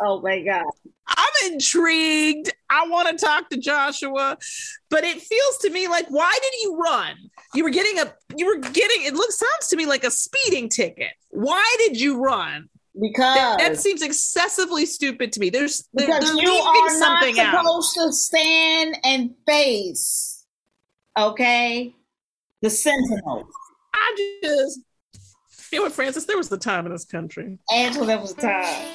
[0.00, 0.66] Oh my god.
[1.06, 2.52] I'm intrigued.
[2.74, 4.36] I want to talk to Joshua,
[4.90, 7.16] but it feels to me like why did you run?
[7.54, 10.68] You were getting a you were getting it looks sounds to me like a speeding
[10.68, 11.12] ticket.
[11.30, 12.68] Why did you run?
[13.00, 15.50] Because That, that seems excessively stupid to me.
[15.50, 17.64] There's they're, because they're you are not something out.
[17.64, 20.44] supposed to stand and face.
[21.18, 21.94] Okay?
[22.62, 23.46] The sentinels.
[23.94, 24.80] I just
[25.72, 26.26] you know what, Frances?
[26.26, 27.58] There was the time in this country.
[27.72, 28.86] Angela, there was a time.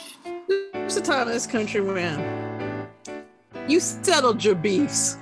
[0.47, 1.97] There was a time in this country when
[3.69, 5.17] you settled your beefs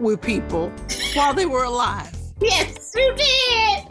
[0.00, 0.70] with people
[1.14, 2.10] while they were alive.
[2.40, 3.86] Yes, you did.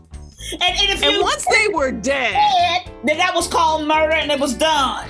[0.53, 4.31] And, and if And once they were dead, said that that was called murder and
[4.31, 5.07] it was done.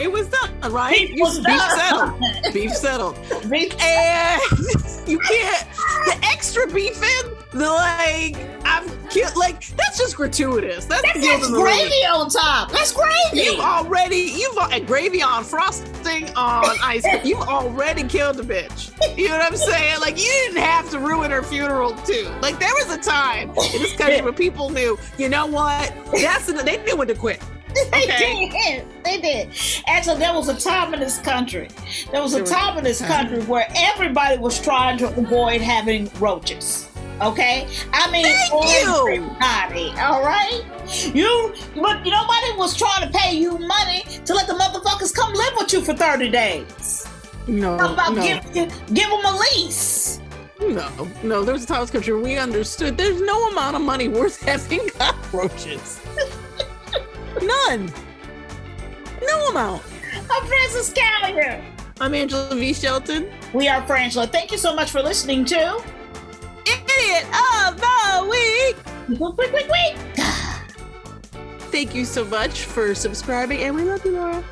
[0.00, 0.96] it was done, right?
[0.96, 1.78] Beef You- was beef done.
[1.78, 2.54] settled.
[2.54, 3.16] Beef settled.
[3.50, 4.40] Beef- And
[5.08, 5.66] you can't
[6.06, 10.84] the extra beef beefing, the like I'm killed like that's just gratuitous.
[10.84, 12.70] That's, That's, that's gravy on top.
[12.70, 13.42] That's gravy.
[13.46, 17.04] You've already you've al- and gravy on frosting on ice.
[17.24, 18.92] You've already killed the bitch.
[19.18, 20.00] You know what I'm saying?
[20.00, 22.28] Like you didn't have to ruin her funeral too.
[22.40, 24.96] Like there was a time in this country where people knew.
[25.18, 25.92] You know what?
[26.12, 27.40] That's they knew when to quit.
[27.74, 28.48] They Okay.
[28.50, 29.04] did.
[29.04, 29.50] They did.
[29.86, 31.68] Actually, there was a time in this country.
[32.10, 36.88] There was a time in this country where everybody was trying to avoid having roaches.
[37.20, 39.08] Okay, I mean Thank you.
[39.08, 39.92] everybody.
[40.00, 40.62] All right,
[41.14, 45.52] you, but nobody was trying to pay you money to let the motherfuckers come live
[45.58, 47.06] with you for thirty days.
[47.46, 48.22] No, How about no.
[48.22, 50.20] give, give give them a lease?
[50.60, 53.82] No, no, there was a time in this country we understood there's no amount of
[53.82, 56.00] money worth having cockroaches.
[57.42, 57.92] None.
[59.22, 59.82] No amount.
[60.30, 61.62] I'm Frances Callier.
[62.00, 62.72] I'm Angela V.
[62.72, 63.30] Shelton.
[63.52, 64.30] We are Frangela.
[64.30, 65.82] Thank you so much for listening to.
[66.66, 67.26] Idiot
[67.64, 68.76] of the week.
[69.18, 69.96] Quick, quick, quick.
[71.70, 74.44] Thank you so much for subscribing, and we love you, Laura.